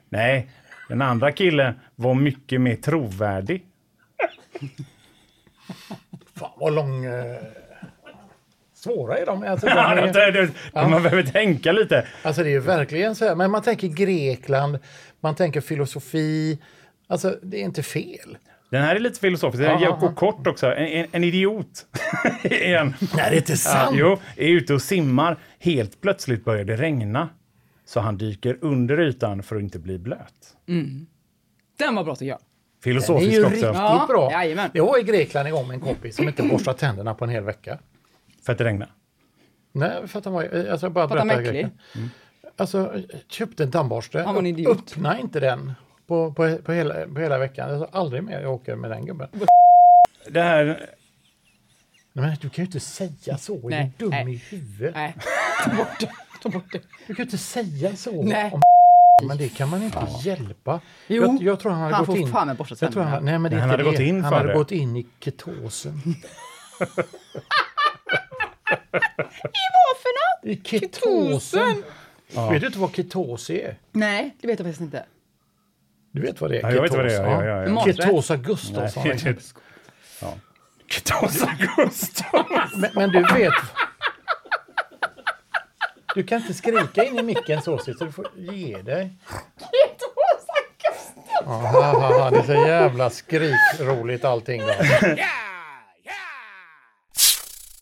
Nej, 0.09 0.51
den 0.89 1.03
andra 1.03 1.33
killen 1.33 1.75
var 1.95 2.15
mycket 2.15 2.61
mer 2.61 2.77
trovärdig. 2.77 3.67
fan 6.35 6.51
vad 6.57 6.75
lång... 6.75 7.05
Eh, 7.05 7.37
svåra 8.95 9.19
är 9.19 9.27
de. 9.27 9.43
Alltså, 9.43 9.67
de 9.67 9.73
Ja, 9.77 9.97
är, 9.97 10.33
det- 10.33 10.47
det- 10.47 10.53
Man 10.75 11.03
behöver 11.03 11.23
tänka 11.23 11.73
lite. 11.73 12.07
alltså 12.23 12.43
det 12.43 12.49
är 12.49 12.53
ju 12.53 12.61
verkligen 12.61 13.15
så 13.17 13.25
här. 13.25 13.35
Men 13.35 13.51
man 13.51 13.63
tänker 13.63 13.89
Grekland, 13.89 14.79
man 15.21 15.35
tänker 15.35 15.61
filosofi. 15.61 16.59
Alltså 17.07 17.37
det 17.43 17.57
är 17.61 17.65
inte 17.65 17.83
fel. 17.83 18.39
Den 18.71 18.83
här 18.83 18.97
är 18.97 19.01
lite 19.01 19.21
filosofisk. 19.21 19.63
Den 19.63 19.81
Ja, 19.81 19.99
är 20.11 20.15
kort 20.15 20.47
också. 20.47 20.67
En, 20.67 20.87
en, 20.87 21.07
en 21.13 21.25
idiot. 21.25 21.87
en. 22.43 22.95
Nej, 23.01 23.09
det 23.15 23.21
är 23.21 23.35
inte 23.37 23.53
Ja, 23.53 23.57
sant! 23.57 23.97
jo, 23.99 24.19
är 24.37 24.49
ute 24.49 24.75
och 24.75 24.83
simmar. 24.83 25.39
Helt 25.59 26.01
plötsligt 26.01 26.45
börjar 26.45 26.65
det 26.65 26.77
regna. 26.77 27.29
Så 27.85 28.01
han 28.01 28.19
dyker 28.19 28.59
under 28.61 29.01
ytan 29.01 29.43
för 29.43 29.57
att 29.57 29.63
inte 29.63 29.79
bli 29.79 29.99
blöt. 29.99 30.57
Den 31.79 31.95
var 31.95 32.05
bra 32.05 32.15
tycker 32.17 32.29
jag. 32.31 32.39
Det 32.39 32.91
är 32.91 32.93
Filosofisk 32.93 33.33
ju 33.33 33.39
också. 33.41 33.51
riktigt 33.51 33.65
Ja, 33.75 34.05
bra. 34.09 34.33
jajamän. 34.33 34.71
Jag 34.73 34.87
var 34.87 34.99
i 34.99 35.03
Grekland 35.03 35.47
en 35.49 35.55
gång 35.55 35.67
med 35.69 35.75
en 35.75 35.81
kompis 35.81 36.17
som 36.17 36.29
inte 36.29 36.43
borstade 36.43 36.79
tänderna 36.79 37.15
på 37.15 37.25
en 37.25 37.31
hel 37.31 37.45
vecka. 37.45 37.79
För 38.49 38.53
att 38.53 38.59
det 38.59 38.65
regnar. 38.65 38.89
Nej, 39.73 40.09
för 40.09 40.19
att 40.19 40.25
han 40.25 40.35
var... 40.35 40.67
Alltså, 40.71 40.91
bara 40.91 41.09
För 41.09 41.17
att 41.17 41.21
han 41.21 41.29
var 41.29 41.35
äcklig. 41.35 41.53
Grekland. 41.53 42.11
Alltså, 42.57 42.95
köpte 43.29 43.63
en 43.65 43.71
tandborste. 43.71 44.23
Han 44.23 44.35
var 44.35 44.41
en 44.43 44.47
idiot. 44.47 44.79
Öppna 44.79 45.19
inte 45.19 45.41
den 45.41 45.73
på, 46.07 46.33
på, 46.33 46.57
på, 46.57 46.73
hela, 46.73 46.95
på 47.07 47.21
hela 47.21 47.39
veckan. 47.39 47.71
Alltså, 47.71 47.99
aldrig 47.99 48.23
mer 48.23 48.41
jag 48.41 48.55
åker 48.55 48.77
med 48.77 48.91
den 48.91 49.07
gubben. 49.07 49.29
Det 50.31 50.43
här, 50.43 50.65
Nej, 52.13 52.27
men 52.27 52.37
du 52.41 52.49
kan 52.51 52.63
ju 52.65 52.67
inte 52.67 52.81
säga 52.81 53.39
så. 53.39 53.55
Är 53.55 53.71
Nej, 53.71 53.93
du 53.99 54.05
dum 54.05 54.11
nej. 54.11 54.35
i 54.35 54.37
huvudet? 54.37 54.95
Nej, 54.95 55.15
ta 55.65 55.77
bort 55.77 56.01
det. 56.01 56.11
Ta 56.43 56.49
bort 56.49 56.73
det. 56.73 56.81
Du 57.07 57.15
kan 57.15 57.17
ju 57.17 57.23
inte 57.25 57.39
säga 57.39 57.97
så 57.97 58.23
Nej. 58.23 58.53
om 58.53 58.63
men 59.29 59.39
det 59.39 59.49
kan 59.49 59.69
man 59.69 59.83
inte 59.83 60.07
hjälpa. 60.21 60.81
Jo, 61.07 61.23
jag, 61.23 61.43
jag 61.43 61.61
tror 61.61 61.73
han 61.73 61.81
hade 61.81 61.95
han 61.95 62.05
gått 62.05 62.17
får 62.17 62.27
in... 62.27 62.33
fan 62.33 62.47
med 62.47 62.57
jag 62.81 62.93
tror 62.93 63.03
han, 63.03 63.25
nej, 63.25 63.39
men 63.39 63.51
det 63.51 63.57
är 63.57 63.61
Han 63.61 63.71
hade 63.71 63.83
det. 63.83 63.91
gått 63.91 64.01
in 64.01 64.23
han 64.23 64.31
för 64.31 64.37
hade 64.37 64.49
det. 64.49 64.55
gått 64.55 64.73
in 64.73 64.97
i 64.97 65.07
ketosen. 65.21 66.01
Varför 68.91 70.43
då? 70.43 70.49
I 70.51 70.61
ketosen? 70.65 71.85
Vet 72.51 72.61
du 72.61 72.67
inte 72.67 72.79
vad 72.79 72.95
ketos 72.97 73.51
är? 73.51 73.77
Nej, 73.93 74.37
det 74.41 74.47
vet 74.47 74.59
jag 74.59 74.67
faktiskt 74.67 74.81
inte. 74.81 75.05
Du 76.13 76.21
vet 76.23 76.41
vad 76.41 76.51
det 76.51 76.59
är? 76.59 76.63
Ja, 76.63 76.73
jag 76.73 76.83
vet 76.83 76.93
vad 76.93 77.05
det 77.05 77.17
är, 77.17 77.23
ja, 77.23 77.45
ja, 77.45 77.63
ja. 77.63 77.69
Maträtt. 77.69 77.97
Ketos 77.97 78.31
Augustusson. 78.31 79.03
Nej, 79.05 79.19
ja. 80.21 80.35
Ketos 80.89 81.43
August. 81.43 82.23
men, 82.77 82.91
men 82.95 83.11
du 83.11 83.23
vet... 83.35 83.55
Du 86.15 86.23
kan 86.23 86.41
inte 86.41 86.55
skrika 86.55 87.05
in 87.05 87.19
i 87.19 87.23
micken 87.23 87.63
så, 87.63 87.79
så 87.79 87.91
du 87.91 88.13
får 88.13 88.29
ge 88.37 88.83
dig. 88.83 89.13
Ja, 91.45 91.53
ha, 91.53 92.19
ha, 92.19 92.31
det 92.31 92.39
är 92.39 92.43
så 92.43 92.53
jävla 92.53 93.11
skrikroligt 93.11 94.25
allting. 94.25 94.61
Då. 94.61 94.73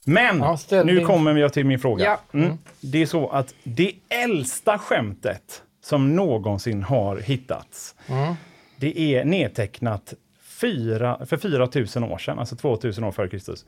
Men 0.08 0.38
Ja, 0.38 0.58
nu 0.84 1.04
kommer 1.04 1.36
jag 1.36 1.52
till 1.52 1.66
min 1.66 1.78
fråga. 1.78 2.04
Ja. 2.04 2.20
Mm. 2.38 2.58
Det 2.80 3.02
är 3.02 3.06
så 3.06 3.28
att 3.28 3.54
det 3.64 3.92
äldsta 4.08 4.78
skämtet 4.78 5.62
som 5.80 6.16
någonsin 6.16 6.82
har 6.82 7.16
hittats, 7.16 7.94
Mm. 8.08 8.34
det 8.76 9.00
är 9.00 9.24
nedtecknat 9.24 10.14
fyra, 10.60 11.26
för 11.26 11.36
4000 11.36 12.04
år 12.04 12.18
sedan, 12.18 12.38
alltså 12.38 12.56
2000 12.56 13.04
år 13.04 13.12
före 13.12 13.28
Kristus. 13.28 13.66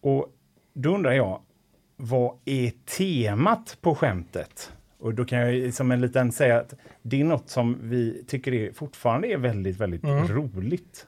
Och 0.00 0.26
då 0.72 0.94
undrar 0.94 1.12
jag, 1.12 1.40
vad 1.96 2.36
är 2.44 2.72
temat 2.96 3.76
på 3.80 3.94
skämtet? 3.94 4.72
Och 4.98 5.14
då 5.14 5.24
kan 5.24 5.38
jag 5.38 5.74
som 5.74 5.90
en 5.92 6.00
liten 6.00 6.32
säga 6.32 6.58
att 6.60 6.74
det 7.02 7.20
är 7.20 7.24
något 7.24 7.50
som 7.50 7.78
vi 7.82 8.24
tycker 8.28 8.54
är, 8.54 8.72
fortfarande 8.72 9.28
är 9.28 9.36
väldigt, 9.36 9.76
väldigt 9.76 10.04
Mm. 10.04 10.28
roligt. 10.28 11.06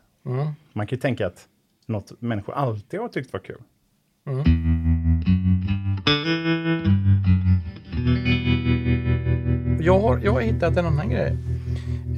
Man 0.72 0.86
kan 0.86 0.96
ju 0.96 1.00
tänka 1.00 1.26
att 1.26 1.48
något 1.86 2.12
människor 2.20 2.54
alltid 2.54 3.00
har 3.00 3.08
tyckt 3.08 3.32
var 3.32 3.40
kul. 3.40 3.62
Jag 9.80 10.00
har, 10.00 10.20
jag 10.24 10.32
har 10.32 10.40
hittat 10.40 10.76
en 10.76 10.86
annan 10.86 11.10
grej. 11.10 11.36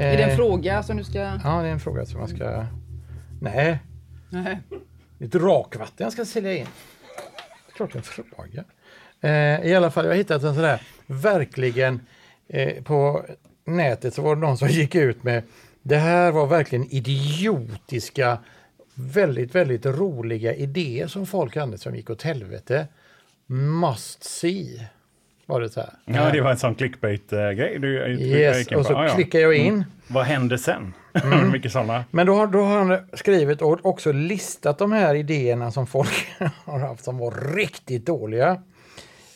Är 0.00 0.16
det 0.16 0.22
Eh, 0.22 0.30
en 0.30 0.36
fråga 0.36 0.82
som 0.82 0.96
du 0.96 1.04
ska... 1.04 1.18
Ja, 1.18 1.62
det 1.62 1.68
är 1.68 1.72
en 1.72 1.80
fråga 1.80 2.06
som 2.06 2.20
man 2.20 2.28
ska... 2.28 2.66
Nej, 3.40 3.78
Nej. 4.30 4.58
Lite 5.18 5.38
rakvatten 5.38 6.04
jag 6.04 6.12
ska 6.12 6.24
sälja 6.24 6.56
in. 6.56 6.66
Klart 7.76 7.94
en 7.94 8.02
fråga. 8.02 8.64
Eh, 9.20 9.66
I 9.66 9.74
alla 9.74 9.90
fall, 9.90 10.04
jag 10.04 10.12
har 10.12 10.16
hittat 10.16 10.42
en 10.42 10.54
sån 10.54 10.62
där, 10.62 10.82
verkligen, 11.06 12.00
eh, 12.48 12.82
på 12.82 13.24
nätet 13.66 14.14
så 14.14 14.22
var 14.22 14.34
det 14.34 14.40
någon 14.40 14.58
som 14.58 14.68
gick 14.68 14.94
ut 14.94 15.22
med, 15.22 15.42
det 15.82 15.96
här 15.96 16.32
var 16.32 16.46
verkligen 16.46 16.84
idiotiska, 16.90 18.38
väldigt, 19.08 19.54
väldigt 19.54 19.86
roliga 19.86 20.54
idéer 20.54 21.06
som 21.06 21.26
folk 21.26 21.56
hade 21.56 21.78
som 21.78 21.96
gick 21.96 22.10
åt 22.10 22.22
helvete. 22.22 22.86
Must 23.46 24.24
see, 24.24 24.86
var 25.46 25.60
det 25.60 25.70
så 25.70 25.80
här. 25.80 25.90
Ja, 26.04 26.30
det 26.32 26.40
var 26.40 26.50
en 26.50 26.58
sån 26.58 26.74
clickbait-grej. 26.74 27.78
Du, 27.78 28.06
Yes, 28.18 28.66
och 28.66 28.86
så 28.86 28.92
Ja, 28.92 29.06
ja. 29.06 29.14
klickar 29.14 29.38
jag 29.38 29.54
in. 29.54 29.84
Vad 30.08 30.24
hände 30.24 30.58
sen? 30.58 30.94
Mycket 31.52 31.72
sådana. 31.72 32.04
Men 32.10 32.26
då 32.26 32.34
har, 32.34 32.46
då 32.46 32.62
har 32.62 32.78
han 32.78 32.98
skrivit 33.12 33.62
och 33.62 33.86
också 33.86 34.12
listat 34.12 34.78
de 34.78 34.92
här 34.92 35.14
idéerna 35.14 35.70
som 35.70 35.86
folk 35.86 36.28
har 36.64 36.78
haft 36.78 37.04
som 37.04 37.18
var 37.18 37.54
riktigt 37.54 38.06
dåliga. 38.06 38.62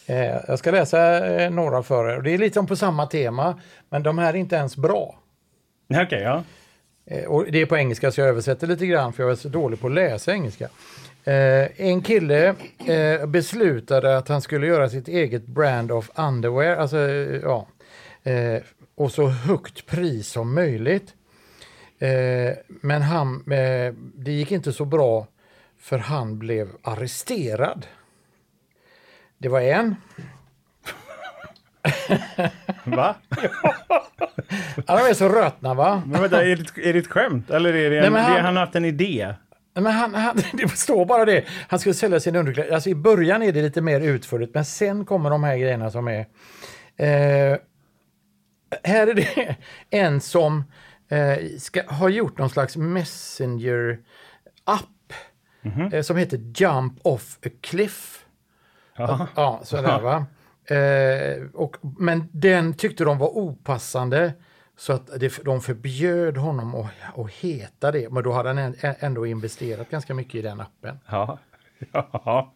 Eh, 0.06 0.37
jag 0.49 0.59
ska 0.59 0.71
läsa 0.71 1.26
eh, 1.26 1.50
några 1.50 1.83
för 1.83 2.11
er. 2.11 2.21
Det 2.23 2.30
är 2.30 2.38
lite 2.38 2.62
på 2.62 2.76
samma 2.76 3.06
tema, 3.06 3.61
men 3.90 4.02
de 4.02 4.18
här 4.18 4.35
är 4.35 4.37
inte 4.38 4.56
ens 4.56 4.76
bra. 4.76 5.18
Okej, 6.02 6.23
ja. 6.23 6.42
Eh, 7.06 7.25
och 7.25 7.52
det 7.52 7.61
är 7.61 7.66
på 7.66 7.76
engelska 7.76 8.11
så 8.11 8.20
jag 8.20 8.28
översätter 8.28 8.66
lite 8.66 8.87
grann 8.87 9.12
för 9.12 9.23
jag 9.23 9.32
är 9.32 9.37
så 9.37 9.49
dålig 9.49 9.80
på 9.80 9.87
att 9.87 9.92
läsa 9.92 10.32
engelska. 10.32 10.68
Eh, 11.25 11.80
en 11.80 12.02
kille 12.02 12.54
eh, 12.87 13.26
beslutade 13.26 14.16
att 14.16 14.28
han 14.28 14.42
skulle 14.42 14.66
göra 14.66 14.88
sitt 14.88 15.08
eget 15.08 15.46
brand 15.46 15.92
of 15.92 16.11
underwear, 16.14 16.76
alltså 16.76 16.99
eh, 16.99 17.40
ja, 17.42 17.66
eh, 18.23 18.62
och 18.94 19.12
så 19.12 19.26
högt 19.26 19.87
pris 19.87 20.28
som 20.28 20.54
möjligt. 20.54 21.14
Eh, 21.99 22.52
men 22.66 23.02
han, 23.02 23.52
eh, 23.52 23.94
det 24.14 24.32
gick 24.32 24.52
inte 24.52 24.73
så 24.73 24.84
bra 24.84 25.26
för 25.78 25.99
han 25.99 26.38
blev 26.38 26.68
arresterad. 26.82 27.87
Det 29.38 29.49
var 29.49 29.61
en. 29.61 29.96
Va? 32.84 33.14
De 34.86 34.92
är 34.92 35.14
så 35.14 35.28
rötna 35.28 35.74
va? 35.74 36.02
Men 36.06 36.20
vänta, 36.22 36.44
är 36.44 36.56
det, 36.56 36.88
är 36.88 36.92
det 36.92 36.98
ett 36.98 37.06
skämt? 37.06 37.50
Eller 37.50 37.74
är 37.74 37.90
det, 37.90 38.06
en, 38.06 38.12
Nej, 38.12 38.22
han- 38.22 38.34
det, 38.34 38.40
han 38.40 38.56
har 38.56 38.64
haft 38.64 38.74
en 38.76 38.84
idé? 38.84 39.34
Men 39.74 39.86
han, 39.92 40.14
han, 40.14 40.36
det 40.52 40.68
står 40.68 41.06
bara 41.06 41.24
det. 41.24 41.44
Han 41.68 41.78
skulle 41.78 41.94
sälja 41.94 42.20
sin 42.20 42.36
underkläder. 42.36 42.74
Alltså 42.74 42.90
i 42.90 42.94
början 42.94 43.42
är 43.42 43.52
det 43.52 43.62
lite 43.62 43.80
mer 43.80 44.00
utförligt, 44.00 44.54
men 44.54 44.64
sen 44.64 45.04
kommer 45.04 45.30
de 45.30 45.44
här 45.44 45.56
grejerna 45.56 45.90
som 45.90 46.08
är... 46.08 46.18
Eh, 46.96 47.58
här 48.84 49.06
är 49.06 49.14
det 49.14 49.56
en 49.90 50.20
som 50.20 50.64
eh, 51.08 51.36
ska, 51.58 51.82
har 51.86 52.08
gjort 52.08 52.38
någon 52.38 52.50
slags 52.50 52.76
messenger-app 52.76 54.02
eh, 55.92 56.02
som 56.02 56.16
heter 56.16 56.38
Jump 56.54 56.92
off 57.02 57.38
a 57.46 57.48
cliff. 57.60 58.24
Ja. 58.96 59.26
Ja, 59.36 59.60
sådär 59.64 60.00
va. 60.00 60.26
Eh, 60.66 61.42
och, 61.54 61.76
men 61.99 62.28
den 62.33 62.75
tyckte 62.75 63.04
de 63.04 63.18
var 63.18 63.28
opassande 63.28 64.33
så 64.76 64.92
att 64.92 65.21
det, 65.21 65.44
de 65.44 65.61
förbjöd 65.61 66.37
honom 66.37 66.75
att, 66.75 67.18
att 67.18 67.30
heta 67.30 67.92
det. 67.92 68.12
Men 68.12 68.23
då 68.23 68.33
hade 68.33 68.49
han 68.49 68.59
än- 68.59 68.76
ändå 69.00 69.26
investerat 69.26 69.90
ganska 69.90 70.14
mycket 70.14 70.35
i 70.35 70.42
den 70.42 70.61
appen. 70.61 70.99
Ja. 71.06 71.38
ja. 71.92 72.54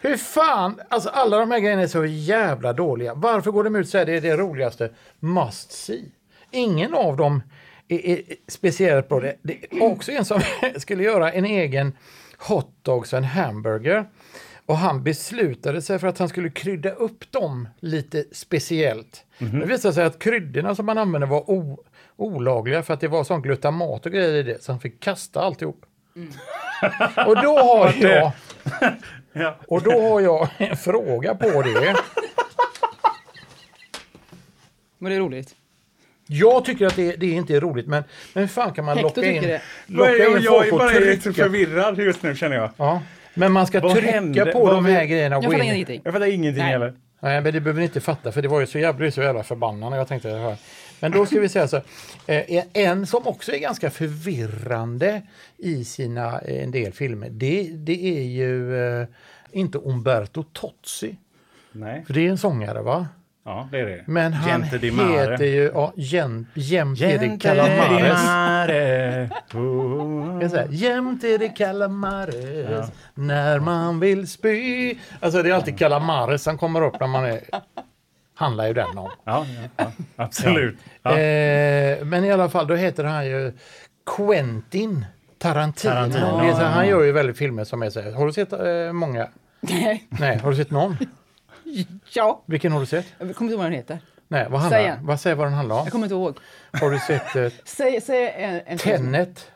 Hur 0.00 0.16
fan, 0.16 0.80
alltså 0.88 1.08
alla 1.08 1.38
de 1.38 1.50
här 1.50 1.58
grejerna 1.58 1.82
är 1.82 1.86
så 1.86 2.04
jävla 2.04 2.72
dåliga. 2.72 3.14
Varför 3.14 3.50
går 3.50 3.64
de 3.64 3.76
ut 3.76 3.84
och 3.84 3.90
säger 3.90 4.06
det 4.06 4.16
är 4.16 4.20
det 4.20 4.36
roligaste? 4.36 4.90
Must 5.20 5.72
see. 5.72 6.04
Ingen 6.50 6.94
av 6.94 7.16
dem 7.16 7.42
är, 7.88 8.06
är 8.08 8.22
speciellt 8.48 9.08
bra. 9.08 9.20
Det, 9.20 9.36
det 9.42 9.66
är 9.70 9.82
också 9.82 10.12
en 10.12 10.24
som 10.24 10.40
skulle 10.76 11.02
göra 11.02 11.32
en 11.32 11.44
egen 11.44 11.92
hotdogs 12.38 13.12
och 13.12 13.16
en 13.18 13.24
hamburger. 13.24 14.04
Och 14.66 14.76
han 14.78 15.02
beslutade 15.02 15.82
sig 15.82 15.98
för 15.98 16.06
att 16.08 16.18
han 16.18 16.28
skulle 16.28 16.50
krydda 16.50 16.90
upp 16.90 17.32
dem 17.32 17.68
lite 17.80 18.24
speciellt. 18.32 19.24
Det 19.38 19.66
visade 19.66 19.94
sig 19.94 20.04
att 20.04 20.18
kryddorna 20.18 20.74
som 20.74 20.86
man 20.86 20.98
använde 20.98 21.26
var 21.26 21.50
o, 21.50 21.84
olagliga 22.16 22.82
för 22.82 22.94
att 22.94 23.00
det 23.00 23.08
var 23.08 23.24
sån 23.24 23.42
glutamat 23.42 24.06
och 24.06 24.12
grejer 24.12 24.34
i 24.34 24.42
det. 24.42 24.62
Så 24.62 24.72
han 24.72 24.80
fick 24.80 25.00
kasta 25.00 25.40
alltihop. 25.40 25.86
Och 27.26 27.42
då 27.42 27.58
har 27.58 27.94
jag 28.00 28.32
Ja. 29.36 29.56
och 29.68 29.82
då 29.82 30.00
har 30.00 30.20
jag 30.20 30.48
en 30.58 30.76
fråga 30.76 31.34
på 31.34 31.62
det. 31.62 31.96
Men 34.98 35.10
det 35.10 35.16
är 35.16 35.20
roligt. 35.20 35.54
Jag 36.26 36.64
tycker 36.64 36.86
att 36.86 36.96
det, 36.96 37.16
det 37.16 37.26
inte 37.30 37.56
är 37.56 37.60
roligt, 37.60 37.86
men, 37.86 38.04
men 38.32 38.42
hur 38.42 38.48
fan 38.48 38.72
kan 38.72 38.84
man 38.84 38.96
Hector 38.98 39.08
locka 39.22 39.30
in, 39.30 39.34
tycker 39.42 39.48
det. 39.52 39.62
locka 39.86 40.10
in 40.28 40.42
jag, 40.42 40.68
är 40.68 40.70
bara 40.72 40.98
lite 40.98 41.32
förvirrad 41.32 41.98
just 41.98 42.22
nu 42.22 42.36
känner 42.36 42.56
jag. 42.56 42.70
Ja, 42.76 43.02
men 43.34 43.52
man 43.52 43.66
ska 43.66 43.80
Vad 43.80 43.92
trycka 43.92 44.10
hände? 44.10 44.46
på 44.46 44.64
Vad 44.64 44.74
de 44.74 44.84
vi- 44.84 44.92
här 44.92 45.04
grejerna 45.04 45.36
och 45.36 45.44
Jag 45.44 45.50
gå 45.50 45.56
fattar 45.58 45.64
in. 45.68 45.74
ingenting. 45.74 46.00
Jag 46.04 46.12
fattar 46.14 46.26
ingenting 46.26 46.62
Nej. 46.62 46.72
heller. 46.72 46.94
Nej, 47.20 47.40
men 47.40 47.52
det 47.52 47.60
behöver 47.60 47.80
ni 47.80 47.86
inte 47.86 48.00
fatta, 48.00 48.32
för 48.32 48.42
det 48.42 48.48
var 48.48 48.60
ju 48.60 48.66
så 48.66 48.78
jävla, 48.78 49.10
så 49.10 49.22
jävla 49.22 49.42
förbannande. 49.42 49.98
Jag 49.98 50.08
tänkte, 50.08 50.28
ja. 50.28 50.56
Men 51.00 51.12
då 51.12 51.26
ska 51.26 51.40
vi 51.40 51.48
säga 51.48 51.68
så. 51.68 51.76
Eh, 52.26 52.64
en 52.72 53.06
som 53.06 53.26
också 53.26 53.52
är 53.52 53.58
ganska 53.58 53.90
förvirrande 53.90 55.22
i 55.56 55.84
sina 55.84 56.40
eh, 56.40 56.64
en 56.64 56.70
del 56.70 56.92
filmer, 56.92 57.28
det, 57.30 57.62
det 57.62 58.18
är 58.18 58.22
ju 58.22 58.76
eh, 59.00 59.06
inte 59.52 59.78
Umberto 59.78 60.42
Tozzi. 60.52 61.16
Nej. 61.72 62.04
För 62.06 62.14
det 62.14 62.26
är 62.26 62.30
en 62.30 62.38
sångare, 62.38 62.82
va? 62.82 63.06
Ja, 63.44 63.68
det 63.70 63.80
är 63.80 63.86
det. 63.86 64.04
Men 64.06 64.32
han 64.32 64.48
Gente 64.60 64.78
di 64.78 64.90
mare. 64.90 65.32
heter 65.32 65.44
ju 65.44 65.70
ja, 65.74 65.92
det 65.96 66.02
Gente 66.54 67.18
di 67.18 67.38
Calamares. 67.38 68.24
är 71.34 71.38
det 71.38 71.48
calamares 71.48 72.92
när 73.14 73.58
man 73.60 74.00
vill 74.00 74.28
spy. 74.28 74.94
Alltså 75.20 75.42
det 75.42 75.50
är 75.50 75.54
alltid 75.54 75.78
calamares 75.78 76.42
som 76.42 76.58
kommer 76.58 76.82
upp 76.82 77.00
när 77.00 77.06
man 77.06 77.24
är... 77.24 77.40
Handlar 78.34 78.66
ju 78.66 78.72
den 78.72 78.98
om. 78.98 79.10
Ja, 79.24 79.46
ja, 79.46 79.68
ja, 79.76 79.92
absolut. 80.16 80.78
Ja. 81.02 81.10
Eh, 81.18 82.04
men 82.04 82.24
i 82.24 82.32
alla 82.32 82.48
fall, 82.48 82.66
då 82.66 82.74
heter 82.74 83.04
han 83.04 83.26
ju 83.26 83.52
Quentin 84.16 85.06
Tarantino. 85.38 85.92
Tarantino. 85.92 86.52
Han 86.52 86.88
gör 86.88 87.02
ju 87.02 87.12
väldigt 87.12 87.38
filmer 87.38 87.64
som 87.64 87.82
är 87.82 87.90
så 87.90 88.00
här. 88.00 88.12
Har 88.12 88.26
du 88.26 88.32
sett 88.32 88.52
eh, 88.52 88.92
många? 88.92 89.28
Nej. 89.60 90.04
Nej, 90.08 90.38
har 90.38 90.50
du 90.50 90.56
sett 90.56 90.70
någon? 90.70 90.96
Ja. 92.12 92.42
Vilken 92.46 92.72
har 92.72 92.80
du 92.80 92.86
sett? 92.86 93.06
Jag 93.18 93.18
kommer 93.18 93.30
inte 93.30 93.44
ihåg 93.52 93.58
vad 93.58 93.66
den 93.66 93.72
heter. 93.72 93.98
Nej, 94.28 94.46
vad 94.50 94.60
handlar 94.60 94.78
Säg 94.78 94.86
en. 94.86 95.06
Vad 95.06 95.20
säger 95.20 95.36
vad 95.36 95.46
den 95.46 95.54
handlar 95.54 95.76
om? 95.76 95.82
Jag 95.84 95.92
kommer 95.92 96.04
inte 96.06 96.14
ihåg. 96.14 96.36
Har 96.80 96.90
du 96.90 96.98
sett 96.98 97.36
eh, 97.36 97.48
Säg, 97.64 98.00
säg 98.00 98.28
en, 98.36 98.60
en 98.66 98.78
Tenet? 98.78 99.50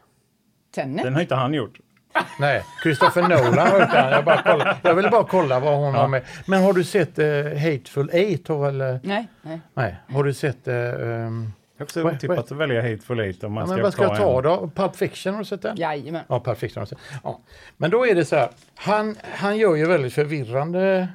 Tenet? 0.74 1.04
Den 1.04 1.14
har 1.14 1.20
inte 1.20 1.34
han 1.34 1.54
gjort. 1.54 1.78
Nej, 2.40 2.62
Christopher 2.82 3.22
Nolan 3.22 3.58
har 3.68 3.80
gjort 3.80 3.90
den. 3.92 4.10
Jag, 4.12 4.24
bara 4.24 4.76
jag 4.82 4.94
ville 4.94 5.10
bara 5.10 5.24
kolla 5.24 5.60
vad 5.60 5.76
hon 5.78 5.94
har 5.94 6.08
med. 6.08 6.22
Men 6.46 6.62
har 6.62 6.72
du 6.72 6.84
sett 6.84 7.18
eh, 7.18 7.26
Hateful 7.44 8.10
Eight? 8.12 8.48
Har 8.48 8.70
väl, 8.70 8.98
Nej, 9.02 9.28
nej. 9.42 9.60
nej, 9.74 9.96
har 10.08 10.24
du 10.24 10.34
sett... 10.34 10.68
Eh, 10.68 10.74
Jag 10.74 11.30
har 11.78 11.84
också 11.84 12.02
otippat 12.02 12.38
att 12.38 12.50
välja 12.58 12.82
Hateful 12.82 13.20
Eight 13.20 13.44
om 13.44 13.52
man 13.52 13.60
ja, 13.62 13.66
ska 13.66 13.74
men 13.74 13.82
vad 13.82 13.92
ska 13.92 14.02
jag 14.02 14.16
ta 14.16 14.36
en. 14.38 14.42
då? 14.42 14.70
Pulp 14.74 14.96
Fiction, 14.96 15.32
har 15.34 15.38
du 15.38 15.44
sett 15.44 15.62
den? 15.62 15.76
Jajamän. 15.76 16.22
Ja, 16.28 16.40
Pulp 16.40 16.58
Fiction 16.58 16.80
har 16.80 16.86
du 16.86 16.88
sett. 16.88 16.98
Ja. 17.24 17.40
Men 17.76 17.90
då 17.90 18.06
är 18.06 18.14
det 18.14 18.24
så 18.24 18.36
här, 18.36 18.48
han, 18.74 19.16
han 19.32 19.56
gör 19.56 19.74
ju 19.76 19.86
väldigt 19.86 20.12
förvirrande 20.14 21.08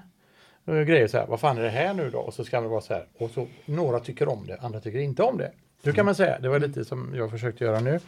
grejer 0.66 1.08
så 1.08 1.18
här. 1.18 1.28
Vad 1.28 1.40
fan 1.40 1.58
är 1.58 1.62
det 1.62 1.70
här 1.70 1.94
nu 1.94 2.10
då? 2.10 2.20
Och 2.20 2.34
så 2.34 2.46
ska 2.46 2.62
man 2.62 2.70
vara 2.70 2.82
så 2.82 2.94
här. 2.94 3.06
Och 3.18 3.32
så 3.32 3.48
några 3.66 4.00
tycker 4.00 4.28
om 4.30 4.48
det, 4.48 4.58
andra 4.62 4.80
tycker 4.80 5.00
inte 5.00 5.24
om 5.24 5.38
det. 5.38 5.52
Så 5.84 5.94
kan 5.94 6.06
man 6.06 6.16
säga. 6.16 6.40
Det 6.40 6.50
var 6.50 6.60
lite 6.60 6.86
som 6.86 7.14
jag 7.16 7.32
försökte 7.32 7.64
göra 7.64 7.80
nu. 7.80 8.00